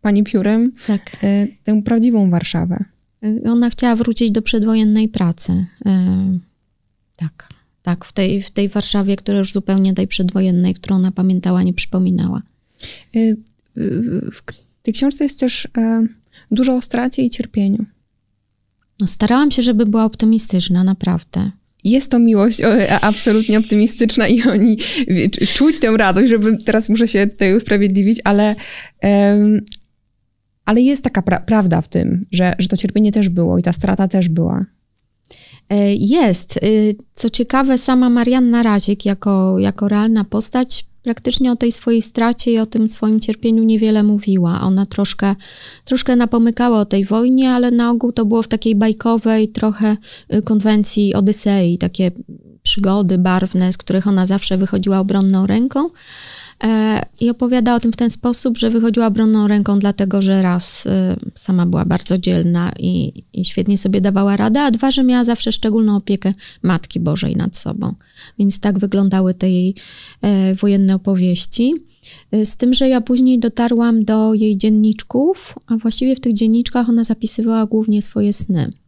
pani 0.00 0.24
piórem 0.24 0.72
tak. 0.86 1.16
E, 1.22 1.46
tę 1.64 1.82
prawdziwą 1.82 2.30
Warszawę. 2.30 2.84
E, 3.22 3.50
ona 3.50 3.70
chciała 3.70 3.96
wrócić 3.96 4.30
do 4.30 4.42
przedwojennej 4.42 5.08
pracy. 5.08 5.66
Tak, 7.16 7.48
tak, 7.82 8.04
w 8.04 8.12
tej, 8.12 8.42
w 8.42 8.50
tej 8.50 8.68
Warszawie, 8.68 9.16
która 9.16 9.38
już 9.38 9.52
zupełnie 9.52 9.94
tej 9.94 10.06
przedwojennej, 10.06 10.74
którą 10.74 10.96
ona 10.96 11.12
pamiętała, 11.12 11.62
nie 11.62 11.74
przypominała. 11.74 12.42
W 14.32 14.42
tej 14.82 14.94
książce 14.94 15.24
jest 15.24 15.40
też 15.40 15.68
dużo 16.50 16.76
o 16.76 16.82
stracie 16.82 17.22
i 17.22 17.30
cierpieniu. 17.30 17.84
No, 19.00 19.06
starałam 19.06 19.50
się, 19.50 19.62
żeby 19.62 19.86
była 19.86 20.04
optymistyczna, 20.04 20.84
naprawdę 20.84 21.50
jest 21.84 22.10
to 22.10 22.18
miłość 22.18 22.58
absolutnie 23.00 23.58
optymistyczna 23.58 24.28
i 24.28 24.42
oni 24.42 24.78
czuć 25.54 25.78
tę 25.78 25.96
radość, 25.96 26.28
żeby 26.28 26.56
teraz 26.64 26.88
muszę 26.88 27.08
się 27.08 27.26
tutaj 27.26 27.56
usprawiedliwić, 27.56 28.20
ale, 28.24 28.54
um, 29.02 29.60
ale 30.64 30.80
jest 30.80 31.04
taka 31.04 31.22
pra 31.22 31.40
prawda 31.40 31.80
w 31.80 31.88
tym, 31.88 32.26
że, 32.30 32.54
że 32.58 32.68
to 32.68 32.76
cierpienie 32.76 33.12
też 33.12 33.28
było 33.28 33.58
i 33.58 33.62
ta 33.62 33.72
strata 33.72 34.08
też 34.08 34.28
była. 34.28 34.66
E, 35.68 35.94
jest. 35.94 36.56
Y, 36.56 36.94
co 37.14 37.30
ciekawe, 37.30 37.78
sama 37.78 38.10
Marianna 38.10 38.62
Razik 38.62 39.06
jako, 39.06 39.58
jako 39.58 39.88
realna 39.88 40.24
postać 40.24 40.84
praktycznie 41.02 41.52
o 41.52 41.56
tej 41.56 41.72
swojej 41.72 42.02
stracie 42.02 42.50
i 42.50 42.58
o 42.58 42.66
tym 42.66 42.88
swoim 42.88 43.20
cierpieniu 43.20 43.62
niewiele 43.62 44.02
mówiła. 44.02 44.60
Ona 44.60 44.86
troszkę, 44.86 45.36
troszkę 45.84 46.16
napomykała 46.16 46.80
o 46.80 46.84
tej 46.84 47.04
wojnie, 47.04 47.50
ale 47.50 47.70
na 47.70 47.90
ogół 47.90 48.12
to 48.12 48.24
było 48.24 48.42
w 48.42 48.48
takiej 48.48 48.74
bajkowej 48.74 49.48
trochę 49.48 49.96
y, 50.34 50.42
konwencji 50.42 51.14
Odysei, 51.14 51.78
takie 51.78 52.10
przygody 52.62 53.18
barwne, 53.18 53.72
z 53.72 53.76
których 53.76 54.06
ona 54.06 54.26
zawsze 54.26 54.56
wychodziła 54.56 54.98
obronną 54.98 55.46
ręką. 55.46 55.90
E, 56.62 57.00
I 57.20 57.30
opowiada 57.30 57.74
o 57.74 57.80
tym 57.80 57.92
w 57.92 57.96
ten 57.96 58.10
sposób, 58.10 58.58
że 58.58 58.70
wychodziła 58.70 59.06
obronną 59.06 59.48
ręką, 59.48 59.78
dlatego 59.78 60.22
że 60.22 60.42
raz 60.42 60.86
y, 60.86 60.90
sama 61.34 61.66
była 61.66 61.84
bardzo 61.84 62.18
dzielna 62.18 62.72
i, 62.78 63.24
i, 63.32 63.44
świetnie 63.44 63.78
sobie 63.78 64.00
dawała 64.00 64.36
radę, 64.36 64.60
a 64.60 64.70
dwa, 64.70 64.90
że 64.90 65.04
miała 65.04 65.24
zawsze 65.24 65.52
szczególną 65.52 65.96
opiekę 65.96 66.32
Matki 66.62 67.00
Bożej 67.00 67.36
nad 67.36 67.56
sobą. 67.56 67.94
Więc 68.38 68.60
tak 68.60 68.78
wyglądały 68.78 69.34
te 69.34 69.50
jej 69.50 69.74
e, 70.22 70.54
wojenne 70.54 70.94
opowieści. 70.94 71.74
E, 72.32 72.44
z 72.44 72.56
tym, 72.56 72.74
że 72.74 72.88
ja 72.88 73.00
później 73.00 73.38
dotarłam 73.38 74.04
do 74.04 74.34
jej 74.34 74.56
dzienniczków, 74.56 75.54
a 75.66 75.76
właściwie 75.76 76.16
w 76.16 76.20
tych 76.20 76.32
dzienniczkach 76.32 76.88
ona 76.88 77.04
zapisywała 77.04 77.66
głównie 77.66 78.02
swoje 78.02 78.32
sny. 78.32 78.81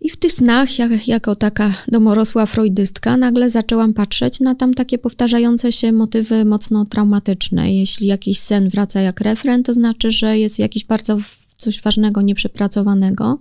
I 0.00 0.10
w 0.10 0.16
tych 0.16 0.32
snach, 0.32 0.78
jak, 0.78 1.08
jako 1.08 1.36
taka 1.36 1.74
domorosła 1.88 2.46
freudystka, 2.46 3.16
nagle 3.16 3.50
zaczęłam 3.50 3.94
patrzeć 3.94 4.40
na 4.40 4.54
tam 4.54 4.74
takie 4.74 4.98
powtarzające 4.98 5.72
się 5.72 5.92
motywy 5.92 6.44
mocno 6.44 6.84
traumatyczne. 6.84 7.74
Jeśli 7.74 8.06
jakiś 8.06 8.38
sen 8.38 8.68
wraca 8.68 9.00
jak 9.00 9.20
refren, 9.20 9.62
to 9.62 9.72
znaczy, 9.72 10.10
że 10.10 10.38
jest 10.38 10.58
jakiś 10.58 10.84
bardzo 10.84 11.18
coś 11.58 11.82
ważnego, 11.82 12.22
nieprzepracowanego. 12.22 13.38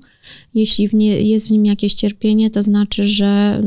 Jeśli 0.53 0.87
w 0.87 0.93
nie, 0.93 1.21
jest 1.21 1.47
w 1.47 1.51
nim 1.51 1.65
jakieś 1.65 1.93
cierpienie, 1.93 2.49
to 2.49 2.63
znaczy, 2.63 3.03
że, 3.03 3.61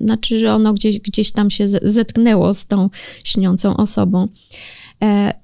znaczy, 0.00 0.40
że 0.40 0.54
ono 0.54 0.74
gdzieś, 0.74 0.98
gdzieś 0.98 1.32
tam 1.32 1.50
się 1.50 1.68
zetknęło 1.68 2.52
z 2.52 2.66
tą 2.66 2.90
śniącą 3.24 3.76
osobą. 3.76 4.28
E, 5.02 5.34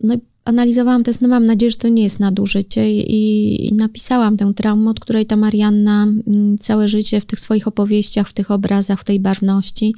no 0.00 0.14
i 0.14 0.18
analizowałam 0.46 1.02
te 1.02 1.12
sny, 1.12 1.28
mam 1.28 1.46
nadzieję, 1.46 1.70
że 1.70 1.76
to 1.76 1.88
nie 1.88 2.02
jest 2.02 2.20
nadużycie 2.20 2.92
i, 2.92 3.66
i 3.66 3.74
napisałam 3.74 4.36
tę 4.36 4.52
traumę, 4.54 4.90
od 4.90 5.00
której 5.00 5.26
ta 5.26 5.36
Marianna 5.36 6.02
mm, 6.02 6.58
całe 6.58 6.88
życie 6.88 7.20
w 7.20 7.24
tych 7.24 7.40
swoich 7.40 7.68
opowieściach, 7.68 8.28
w 8.28 8.32
tych 8.32 8.50
obrazach, 8.50 9.00
w 9.00 9.04
tej 9.04 9.20
barwności 9.20 9.94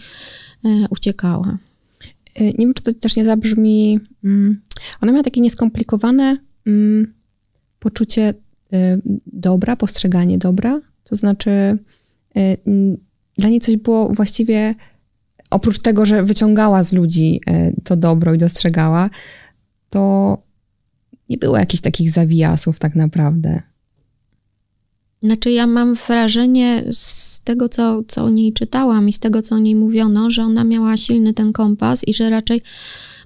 e, 0.64 0.68
uciekała. 0.90 1.58
E, 2.34 2.44
nie 2.44 2.66
wiem, 2.66 2.74
czy 2.74 2.82
to 2.82 2.94
też 2.94 3.16
nie 3.16 3.24
zabrzmi. 3.24 4.00
Mm, 4.24 4.60
ona 5.02 5.12
miała 5.12 5.24
takie 5.24 5.40
nieskomplikowane 5.40 6.36
mm, 6.66 7.14
poczucie 7.78 8.34
e, 8.72 8.98
dobra, 9.26 9.76
postrzeganie 9.76 10.38
dobra. 10.38 10.80
To 11.04 11.16
znaczy, 11.16 11.78
dla 13.36 13.48
niej 13.48 13.60
coś 13.60 13.76
było 13.76 14.14
właściwie, 14.14 14.74
oprócz 15.50 15.78
tego, 15.78 16.06
że 16.06 16.22
wyciągała 16.22 16.82
z 16.82 16.92
ludzi 16.92 17.40
to 17.84 17.96
dobro 17.96 18.34
i 18.34 18.38
dostrzegała, 18.38 19.10
to 19.90 20.38
nie 21.28 21.38
było 21.38 21.58
jakichś 21.58 21.80
takich 21.80 22.10
zawijasów 22.10 22.78
tak 22.78 22.94
naprawdę. 22.94 23.62
Znaczy, 25.22 25.50
ja 25.50 25.66
mam 25.66 25.94
wrażenie 25.94 26.84
z 26.92 27.40
tego, 27.40 27.68
co, 27.68 28.02
co 28.08 28.24
o 28.24 28.30
niej 28.30 28.52
czytałam 28.52 29.08
i 29.08 29.12
z 29.12 29.18
tego, 29.18 29.42
co 29.42 29.54
o 29.54 29.58
niej 29.58 29.74
mówiono, 29.74 30.30
że 30.30 30.42
ona 30.42 30.64
miała 30.64 30.96
silny 30.96 31.34
ten 31.34 31.52
kompas 31.52 32.08
i 32.08 32.14
że 32.14 32.30
raczej 32.30 32.62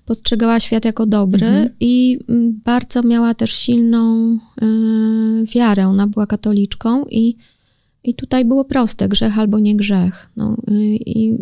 postrzegała 0.07 0.61
świat 0.61 0.85
jako 0.85 1.07
dobry 1.07 1.47
mhm. 1.47 1.69
i 1.81 2.19
bardzo 2.65 3.03
miała 3.03 3.35
też 3.35 3.53
silną 3.53 4.33
y, 4.63 5.47
wiarę. 5.55 5.87
Ona 5.87 6.07
była 6.07 6.27
katoliczką 6.27 7.05
i, 7.05 7.37
i 8.05 8.15
tutaj 8.15 8.45
było 8.45 8.65
proste, 8.65 9.09
grzech 9.09 9.39
albo 9.39 9.59
nie 9.59 9.77
grzech. 9.77 10.31
No, 10.37 10.57
y, 10.71 10.75
I 11.07 11.39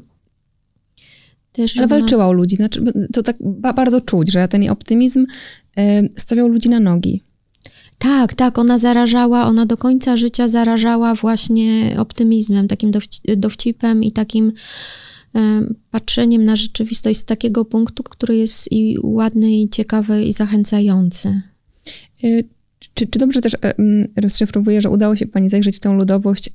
też 1.52 1.78
Ale 1.78 1.86
walczyła 1.86 2.26
o 2.26 2.32
ludzi. 2.32 2.56
Znaczy, 2.56 2.82
to 3.12 3.22
tak 3.22 3.36
bardzo 3.40 4.00
czuć, 4.00 4.32
że 4.32 4.48
ten 4.48 4.70
optymizm 4.70 5.26
stawiał 6.16 6.48
ludzi 6.48 6.68
na 6.68 6.80
nogi. 6.80 7.22
Tak, 7.98 8.34
tak, 8.34 8.58
ona 8.58 8.78
zarażała, 8.78 9.46
ona 9.46 9.66
do 9.66 9.76
końca 9.76 10.16
życia 10.16 10.48
zarażała 10.48 11.14
właśnie 11.14 11.94
optymizmem, 11.98 12.68
takim 12.68 12.90
dowcipem 13.36 14.04
i 14.04 14.12
takim 14.12 14.52
patrzeniem 15.90 16.44
na 16.44 16.56
rzeczywistość 16.56 17.20
z 17.20 17.24
takiego 17.24 17.64
punktu, 17.64 18.02
który 18.02 18.36
jest 18.36 18.72
i 18.72 18.96
ładny, 19.02 19.52
i 19.52 19.68
ciekawy, 19.68 20.24
i 20.24 20.32
zachęcający. 20.32 21.40
Y, 22.24 22.44
czy, 22.94 23.06
czy 23.06 23.18
dobrze 23.18 23.40
też 23.40 23.56
rozszyfrowuję, 24.16 24.80
że 24.80 24.90
udało 24.90 25.16
się 25.16 25.26
pani 25.26 25.48
zajrzeć 25.48 25.76
w 25.76 25.80
tę 25.80 25.92
ludowość 25.92 26.50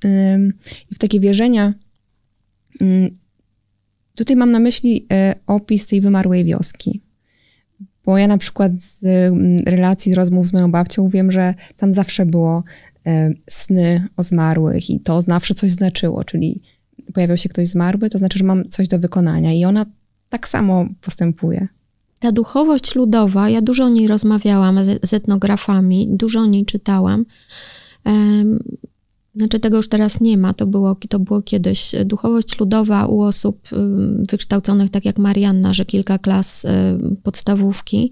i 0.91 0.95
w 0.95 0.99
takie 0.99 1.19
wierzenia 1.19 1.73
Tutaj 4.15 4.35
mam 4.35 4.51
na 4.51 4.59
myśli 4.59 5.05
e, 5.11 5.35
opis 5.47 5.87
tej 5.87 6.01
wymarłej 6.01 6.45
wioski. 6.45 7.01
Bo 8.05 8.17
ja 8.17 8.27
na 8.27 8.37
przykład 8.37 8.71
z 8.77 9.03
relacji, 9.67 10.11
z 10.11 10.15
rozmów 10.15 10.47
z 10.47 10.53
moją 10.53 10.71
babcią 10.71 11.09
wiem, 11.09 11.31
że 11.31 11.53
tam 11.77 11.93
zawsze 11.93 12.25
było 12.25 12.63
e, 13.05 13.31
sny 13.49 14.07
o 14.17 14.23
zmarłych 14.23 14.89
i 14.89 14.99
to 14.99 15.21
zawsze 15.21 15.53
coś 15.53 15.71
znaczyło, 15.71 16.23
czyli 16.23 16.61
pojawiał 17.13 17.37
się 17.37 17.49
ktoś 17.49 17.67
zmarły, 17.67 18.09
to 18.09 18.17
znaczy, 18.17 18.39
że 18.39 18.45
mam 18.45 18.69
coś 18.69 18.87
do 18.87 18.99
wykonania 18.99 19.53
i 19.53 19.65
ona 19.65 19.85
tak 20.29 20.47
samo 20.47 20.85
postępuje. 21.01 21.67
Ta 22.19 22.31
duchowość 22.31 22.95
ludowa, 22.95 23.49
ja 23.49 23.61
dużo 23.61 23.85
o 23.85 23.89
niej 23.89 24.07
rozmawiałam 24.07 24.83
z 24.83 25.13
etnografami, 25.13 26.07
dużo 26.11 26.39
o 26.39 26.45
niej 26.45 26.65
czytałam. 26.65 27.25
Znaczy 29.35 29.59
tego 29.59 29.77
już 29.77 29.89
teraz 29.89 30.21
nie 30.21 30.37
ma, 30.37 30.53
to 30.53 30.65
było, 30.67 30.97
to 31.09 31.19
było 31.19 31.41
kiedyś. 31.41 31.95
Duchowość 32.05 32.59
ludowa 32.59 33.05
u 33.05 33.21
osób 33.21 33.69
wykształconych, 34.29 34.89
tak 34.89 35.05
jak 35.05 35.17
Marianna, 35.17 35.73
że 35.73 35.85
kilka 35.85 36.17
klas 36.17 36.65
podstawówki, 37.23 38.11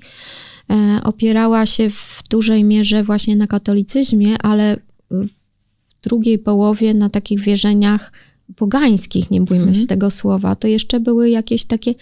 opierała 1.04 1.66
się 1.66 1.90
w 1.90 2.24
dużej 2.30 2.64
mierze 2.64 3.04
właśnie 3.04 3.36
na 3.36 3.48
katolicyzmie, 3.48 4.38
ale 4.42 4.78
w 5.12 6.04
drugiej 6.04 6.40
połowie 6.40 6.94
na 6.94 7.10
takich 7.10 7.40
wierzeniach 7.40 8.12
pogańskich, 8.56 9.32
nie 9.32 9.42
bójmy 9.42 9.64
mhm. 9.64 9.82
się 9.82 9.88
tego 9.88 10.12
słowa, 10.12 10.56
to 10.56 10.68
jeszcze 10.68 11.00
były 11.00 11.30
jakieś 11.30 11.66
takie 11.66 11.94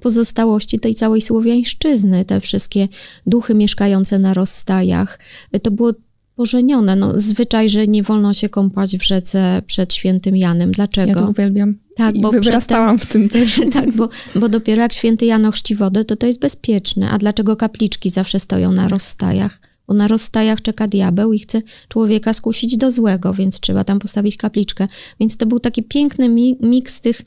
pozostałości 0.00 0.80
tej 0.80 0.94
całej 0.94 1.20
słowiańszczyzny, 1.20 2.24
te 2.24 2.40
wszystkie 2.40 2.88
duchy 3.26 3.54
mieszkające 3.54 4.18
na 4.18 4.34
rozstajach. 4.34 5.18
To 5.62 5.70
było 5.70 5.92
pożenione. 6.40 6.96
No, 6.96 7.12
zwyczaj, 7.16 7.68
że 7.68 7.86
nie 7.86 8.02
wolno 8.02 8.34
się 8.34 8.48
kąpać 8.48 8.96
w 8.96 9.02
rzece 9.02 9.62
przed 9.66 9.94
świętym 9.94 10.36
Janem. 10.36 10.72
Dlaczego? 10.72 11.08
Ja 11.08 11.14
to 11.14 11.30
uwielbiam. 11.30 11.74
Tak, 11.96 12.20
bo 12.20 12.30
wyrastałam 12.30 12.98
w 12.98 13.06
tym 13.06 13.28
też. 13.28 13.60
tak, 13.72 13.96
bo, 13.96 14.08
bo 14.34 14.48
dopiero 14.48 14.82
jak 14.82 14.92
święty 14.92 15.26
Jan 15.26 15.46
ochrzci 15.46 15.76
wodę, 15.76 16.04
to 16.04 16.16
to 16.16 16.26
jest 16.26 16.40
bezpieczne. 16.40 17.10
A 17.10 17.18
dlaczego 17.18 17.56
kapliczki 17.56 18.10
zawsze 18.10 18.38
stoją 18.38 18.72
na 18.72 18.88
rozstajach? 18.88 19.60
bo 19.88 19.94
na 19.94 20.08
rozstajach 20.08 20.62
czeka 20.62 20.88
diabeł 20.88 21.32
i 21.32 21.38
chce 21.38 21.62
człowieka 21.88 22.32
skusić 22.32 22.76
do 22.76 22.90
złego, 22.90 23.34
więc 23.34 23.60
trzeba 23.60 23.84
tam 23.84 23.98
postawić 23.98 24.36
kapliczkę. 24.36 24.86
Więc 25.20 25.36
to 25.36 25.46
był 25.46 25.60
taki 25.60 25.82
piękny 25.82 26.28
miks 26.60 27.00
tych 27.00 27.22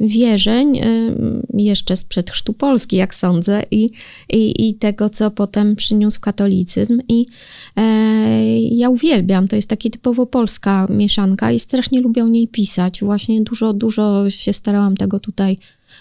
wierzeń, 0.00 0.80
jeszcze 1.54 1.96
sprzed 1.96 2.30
chrztu 2.30 2.52
Polski, 2.52 2.96
jak 2.96 3.14
sądzę, 3.14 3.62
i, 3.70 3.90
i, 4.28 4.68
i 4.68 4.74
tego, 4.74 5.10
co 5.10 5.30
potem 5.30 5.76
przyniósł 5.76 6.20
katolicyzm. 6.20 7.00
I 7.08 7.26
e, 7.76 8.60
ja 8.60 8.88
uwielbiam, 8.88 9.48
to 9.48 9.56
jest 9.56 9.70
taki 9.70 9.90
typowo 9.90 10.26
polska 10.26 10.86
mieszanka 10.90 11.52
i 11.52 11.58
strasznie 11.58 12.00
lubię 12.00 12.24
o 12.24 12.28
niej 12.28 12.48
pisać. 12.48 13.00
Właśnie 13.00 13.42
dużo, 13.42 13.72
dużo 13.72 14.30
się 14.30 14.52
starałam 14.52 14.96
tego 14.96 15.20
tutaj 15.20 15.56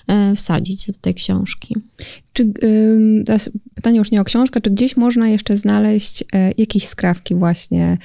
E, 0.07 0.35
wsadzić 0.35 0.87
do 0.87 0.97
tej 1.01 1.13
książki. 1.13 1.75
Czy, 2.33 2.53
teraz 3.25 3.49
pytanie 3.75 3.97
już 3.97 4.11
nie 4.11 4.21
o 4.21 4.23
książkę, 4.23 4.61
czy 4.61 4.69
gdzieś 4.69 4.97
można 4.97 5.29
jeszcze 5.29 5.57
znaleźć 5.57 6.23
e, 6.33 6.51
jakieś 6.57 6.87
skrawki 6.87 7.35
właśnie 7.35 7.97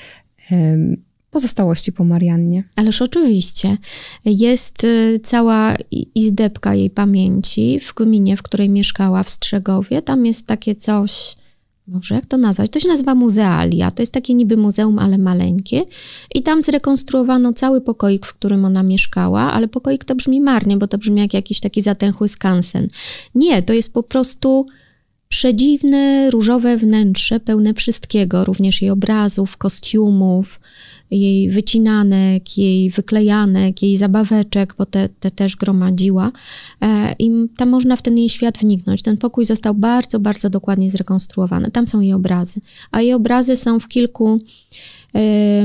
pozostałości 1.33 1.93
po 1.93 2.05
Mariannie? 2.05 2.65
Ależ 2.77 3.03
oczywiście. 3.03 3.77
Jest 4.25 4.85
e, 4.85 5.19
cała 5.19 5.75
izdebka 6.15 6.75
jej 6.75 6.91
pamięci 6.91 7.81
w 7.81 7.95
gminie, 7.95 8.37
w 8.37 8.43
której 8.43 8.69
mieszkała 8.69 9.23
w 9.23 9.31
Strzegowie. 9.31 10.03
Tam 10.03 10.27
jest 10.27 10.47
takie 10.47 10.75
coś 10.75 11.37
może 11.87 12.15
jak 12.15 12.27
to 12.27 12.37
nazwać? 12.37 12.71
To 12.71 12.81
się 12.81 12.89
nazywa 12.89 13.15
muzealia. 13.15 13.91
To 13.91 14.03
jest 14.03 14.13
takie 14.13 14.35
niby 14.35 14.57
muzeum, 14.57 14.99
ale 14.99 15.19
maleńkie. 15.19 15.85
I 16.35 16.43
tam 16.43 16.63
zrekonstruowano 16.63 17.53
cały 17.53 17.81
pokoik, 17.81 18.27
w 18.27 18.35
którym 18.35 18.65
ona 18.65 18.83
mieszkała, 18.83 19.53
ale 19.53 19.69
pokoik 19.69 20.05
to 20.05 20.15
brzmi 20.15 20.41
marnie, 20.41 20.77
bo 20.77 20.87
to 20.87 20.99
brzmi 20.99 21.21
jak 21.21 21.35
jakiś 21.35 21.61
taki 21.61 21.83
zatęchły 21.83 22.29
skansen. 22.29 22.89
Nie, 23.35 23.63
to 23.63 23.73
jest 23.73 23.93
po 23.93 24.03
prostu 24.03 24.67
przedziwne, 25.33 26.31
różowe 26.31 26.77
wnętrze, 26.77 27.41
pełne 27.41 27.75
wszystkiego, 27.75 28.45
również 28.45 28.83
jej 28.83 28.91
obrazów, 28.91 29.57
kostiumów, 29.57 30.61
jej 31.11 31.51
wycinanek, 31.51 32.59
jej 32.59 32.91
wyklejanek, 32.91 33.83
jej 33.83 33.97
zabaweczek, 33.97 34.75
bo 34.79 34.87
te, 34.87 35.09
te 35.09 35.31
też 35.31 35.57
gromadziła. 35.57 36.31
E, 36.83 37.15
I 37.19 37.31
tam 37.57 37.69
można 37.69 37.97
w 37.97 38.03
ten 38.03 38.19
jej 38.19 38.29
świat 38.29 38.59
wniknąć. 38.59 39.03
Ten 39.03 39.17
pokój 39.17 39.45
został 39.45 39.75
bardzo, 39.75 40.21
bardzo 40.21 40.51
dokładnie 40.51 40.91
zrekonstruowany. 40.91 41.71
Tam 41.71 41.89
są 41.89 42.01
jej 42.01 42.13
obrazy. 42.13 42.61
A 42.91 43.01
jej 43.01 43.15
obrazy 43.15 43.57
są 43.57 43.81
w 43.81 43.89
kilku 43.89 44.39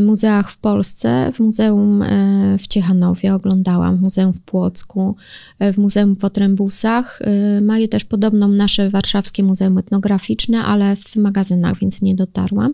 muzeach 0.02 0.52
w 0.52 0.58
Polsce, 0.58 1.32
w 1.34 1.40
Muzeum 1.40 2.02
e, 2.02 2.58
w 2.60 2.68
Ciechanowie 2.68 3.34
oglądałam, 3.34 3.98
w 3.98 4.02
Muzeum 4.02 4.34
w 4.34 4.42
Płocku, 4.42 5.16
w 5.60 5.78
Muzeum 5.78 6.16
w 6.16 6.26
Otrębusach. 6.26 7.20
Ma 7.62 7.78
je 7.78 7.88
też 7.88 8.06
podobną 8.06 8.48
nasze 8.48 8.90
warszawskie 8.90 9.44
Muzeum 9.44 9.78
Etnograficzne, 9.78 10.64
ale 10.64 10.96
w 10.96 11.16
magazynach, 11.16 11.80
więc 11.80 12.02
nie 12.02 12.16
dotarłam. 12.16 12.74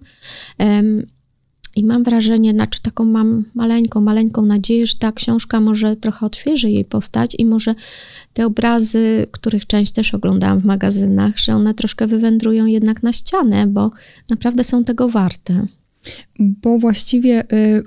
I 1.75 1.85
mam 1.85 2.03
wrażenie, 2.03 2.51
znaczy 2.51 2.81
taką 2.81 3.05
mam 3.05 3.43
maleńką, 3.53 4.01
maleńką 4.01 4.41
nadzieję, 4.41 4.87
że 4.87 4.95
ta 4.95 5.11
książka 5.11 5.59
może 5.59 5.95
trochę 5.95 6.25
odświeży 6.25 6.69
jej 6.69 6.85
postać 6.85 7.35
i 7.39 7.45
może 7.45 7.75
te 8.33 8.45
obrazy, 8.45 9.27
których 9.31 9.67
część 9.67 9.91
też 9.91 10.13
oglądałam 10.13 10.59
w 10.59 10.65
magazynach, 10.65 11.37
że 11.37 11.55
one 11.55 11.73
troszkę 11.73 12.07
wywędrują 12.07 12.65
jednak 12.65 13.03
na 13.03 13.13
ścianę, 13.13 13.67
bo 13.67 13.91
naprawdę 14.29 14.63
są 14.63 14.83
tego 14.83 15.09
warte. 15.09 15.65
Bo 16.39 16.79
właściwie 16.79 17.43
y, 17.53 17.83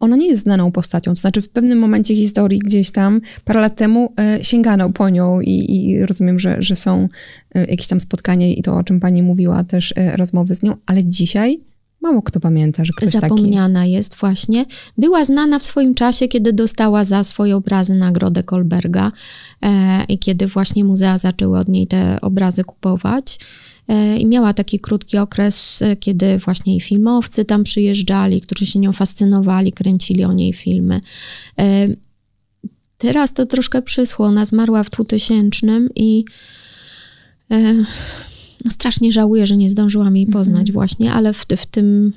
ona 0.00 0.16
nie 0.16 0.28
jest 0.28 0.42
znaną 0.42 0.72
postacią. 0.72 1.14
To 1.14 1.20
znaczy, 1.20 1.40
w 1.40 1.48
pewnym 1.48 1.78
momencie 1.78 2.16
historii 2.16 2.58
gdzieś 2.58 2.90
tam, 2.90 3.20
parę 3.44 3.60
lat 3.60 3.76
temu, 3.76 4.12
y, 4.40 4.44
sięgano 4.44 4.90
po 4.90 5.08
nią 5.08 5.40
i, 5.40 5.76
i 5.76 6.06
rozumiem, 6.06 6.40
że, 6.40 6.56
że 6.58 6.76
są 6.76 7.08
y, 7.56 7.66
jakieś 7.70 7.86
tam 7.86 8.00
spotkania 8.00 8.46
i 8.46 8.62
to, 8.62 8.76
o 8.76 8.84
czym 8.84 9.00
pani 9.00 9.22
mówiła, 9.22 9.64
też 9.64 9.94
rozmowy 10.16 10.54
z 10.54 10.62
nią, 10.62 10.76
ale 10.86 11.04
dzisiaj 11.04 11.58
Mało 12.06 12.22
kto 12.22 12.40
pamięta, 12.40 12.84
że 12.84 12.92
ktoś 12.96 13.08
Zapomniana 13.08 13.80
taki... 13.80 13.92
jest 13.92 14.14
właśnie. 14.16 14.64
Była 14.98 15.24
znana 15.24 15.58
w 15.58 15.64
swoim 15.64 15.94
czasie, 15.94 16.28
kiedy 16.28 16.52
dostała 16.52 17.04
za 17.04 17.24
swoje 17.24 17.56
obrazy 17.56 17.94
nagrodę 17.94 18.42
Kolberga 18.42 19.12
e, 19.62 20.04
i 20.08 20.18
kiedy 20.18 20.46
właśnie 20.46 20.84
muzea 20.84 21.18
zaczęły 21.18 21.58
od 21.58 21.68
niej 21.68 21.86
te 21.86 22.20
obrazy 22.20 22.64
kupować. 22.64 23.38
E, 23.88 24.16
I 24.16 24.26
miała 24.26 24.54
taki 24.54 24.80
krótki 24.80 25.18
okres, 25.18 25.82
e, 25.82 25.96
kiedy 25.96 26.38
właśnie 26.38 26.76
i 26.76 26.80
filmowcy 26.80 27.44
tam 27.44 27.64
przyjeżdżali, 27.64 28.40
którzy 28.40 28.66
się 28.66 28.78
nią 28.78 28.92
fascynowali, 28.92 29.72
kręcili 29.72 30.24
o 30.24 30.32
niej 30.32 30.52
filmy. 30.52 31.00
E, 31.58 31.86
teraz 32.98 33.34
to 33.34 33.46
troszkę 33.46 33.82
przyschło. 33.82 34.26
Ona 34.26 34.44
zmarła 34.44 34.84
w 34.84 34.90
2000 34.90 35.66
i 35.94 36.24
no 38.64 38.70
strasznie 38.70 39.12
żałuję, 39.12 39.46
że 39.46 39.56
nie 39.56 39.70
zdążyłam 39.70 40.16
jej 40.16 40.26
poznać 40.26 40.68
mhm. 40.68 40.72
właśnie, 40.72 41.12
ale 41.12 41.32
w, 41.32 41.46
w 41.56 41.66
tym... 41.66 42.12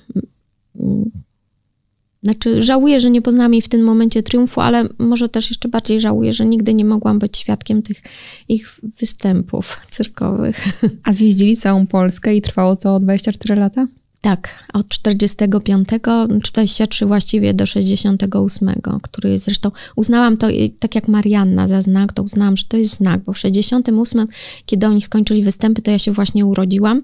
Znaczy, 2.24 2.64
żałuję, 2.64 3.00
że 3.00 3.10
nie 3.10 3.22
poznałam 3.22 3.54
jej 3.54 3.62
w 3.62 3.70
tym 3.70 3.82
momencie 3.82 4.24
triumfu, 4.24 4.62
ale 4.62 4.88
może 5.00 5.30
też 5.30 5.50
jeszcze 5.50 5.70
bardziej 5.70 6.02
żałuję, 6.02 6.34
że 6.34 6.46
nigdy 6.46 6.74
nie 6.74 6.86
mogłam 6.86 7.20
być 7.20 7.38
świadkiem 7.38 7.82
tych 7.82 8.02
ich 8.50 8.80
występów 9.00 9.80
cyrkowych. 9.92 10.66
A 11.04 11.14
zjeździli 11.14 11.58
całą 11.58 11.88
Polskę 11.88 12.36
i 12.36 12.42
trwało 12.42 12.76
to 12.76 13.00
24 13.00 13.56
lata? 13.56 13.88
Tak, 14.22 14.64
od 14.74 14.90
45, 14.90 15.90
23 16.28 17.06
właściwie 17.06 17.54
do 17.54 17.66
68, 17.66 18.70
który 19.02 19.40
zresztą 19.40 19.72
uznałam 19.96 20.38
to, 20.38 20.48
tak 20.80 20.96
jak 20.96 21.08
Marianna 21.08 21.68
za 21.68 21.82
znak, 21.82 22.14
to 22.14 22.24
uznałam, 22.24 22.58
że 22.58 22.64
to 22.68 22.78
jest 22.78 22.96
znak, 22.96 23.22
bo 23.24 23.34
w 23.34 23.38
68, 23.38 24.28
kiedy 24.66 24.88
oni 24.88 25.02
skończyli 25.02 25.44
występy, 25.44 25.82
to 25.82 25.92
ja 25.92 26.00
się 26.00 26.12
właśnie 26.12 26.46
urodziłam 26.46 27.02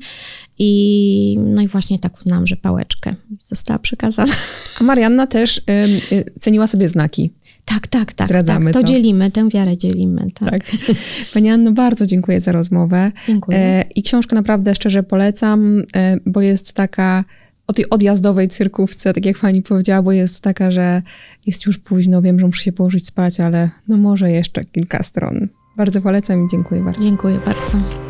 i 0.60 1.38
no 1.40 1.62
i 1.62 1.68
właśnie 1.68 2.00
tak 2.00 2.18
uznałam, 2.18 2.48
że 2.48 2.56
pałeczkę 2.56 3.16
została 3.42 3.80
przekazana. 3.80 4.34
A 4.82 4.84
Marianna 4.84 5.28
też 5.28 5.58
y, 5.58 5.62
ceniła 6.40 6.68
sobie 6.68 6.90
znaki. 6.90 7.32
Tak, 7.66 7.88
tak, 7.88 8.14
tak. 8.14 8.28
Zdradzamy 8.28 8.66
tak. 8.66 8.74
To, 8.74 8.88
to, 8.88 8.94
dzielimy, 8.94 9.32
tę 9.32 9.50
wiarę 9.50 9.78
dzielimy. 9.78 10.28
Tak. 10.34 10.50
tak. 10.50 10.62
Pani 11.34 11.50
Anno, 11.50 11.72
bardzo 11.72 12.06
dziękuję 12.06 12.40
za 12.40 12.52
rozmowę. 12.52 13.12
Dziękuję. 13.28 13.58
E, 13.58 13.84
I 13.96 14.04
książkę 14.04 14.36
naprawdę 14.36 14.76
szczerze 14.76 15.04
polecam, 15.04 15.84
e, 15.96 16.18
bo 16.26 16.42
jest 16.42 16.74
taka 16.74 17.24
o 17.68 17.74
tej 17.74 17.90
odjazdowej 17.90 18.48
cyrkówce, 18.48 19.14
tak 19.14 19.26
jak 19.26 19.40
pani 19.40 19.62
powiedziała, 19.62 20.02
bo 20.02 20.12
jest 20.12 20.42
taka, 20.42 20.72
że 20.72 21.02
jest 21.46 21.66
już 21.66 21.78
późno, 21.78 22.22
wiem, 22.22 22.40
że 22.40 22.46
muszę 22.46 22.64
się 22.64 22.72
położyć 22.72 23.08
spać, 23.08 23.40
ale 23.40 23.70
no 23.88 23.98
może 23.98 24.32
jeszcze 24.32 24.66
kilka 24.66 25.04
stron. 25.04 25.48
Bardzo 25.78 26.02
polecam 26.02 26.46
i 26.46 26.48
dziękuję 26.52 26.82
bardzo. 26.82 27.02
Dziękuję 27.02 27.40
bardzo. 27.46 28.05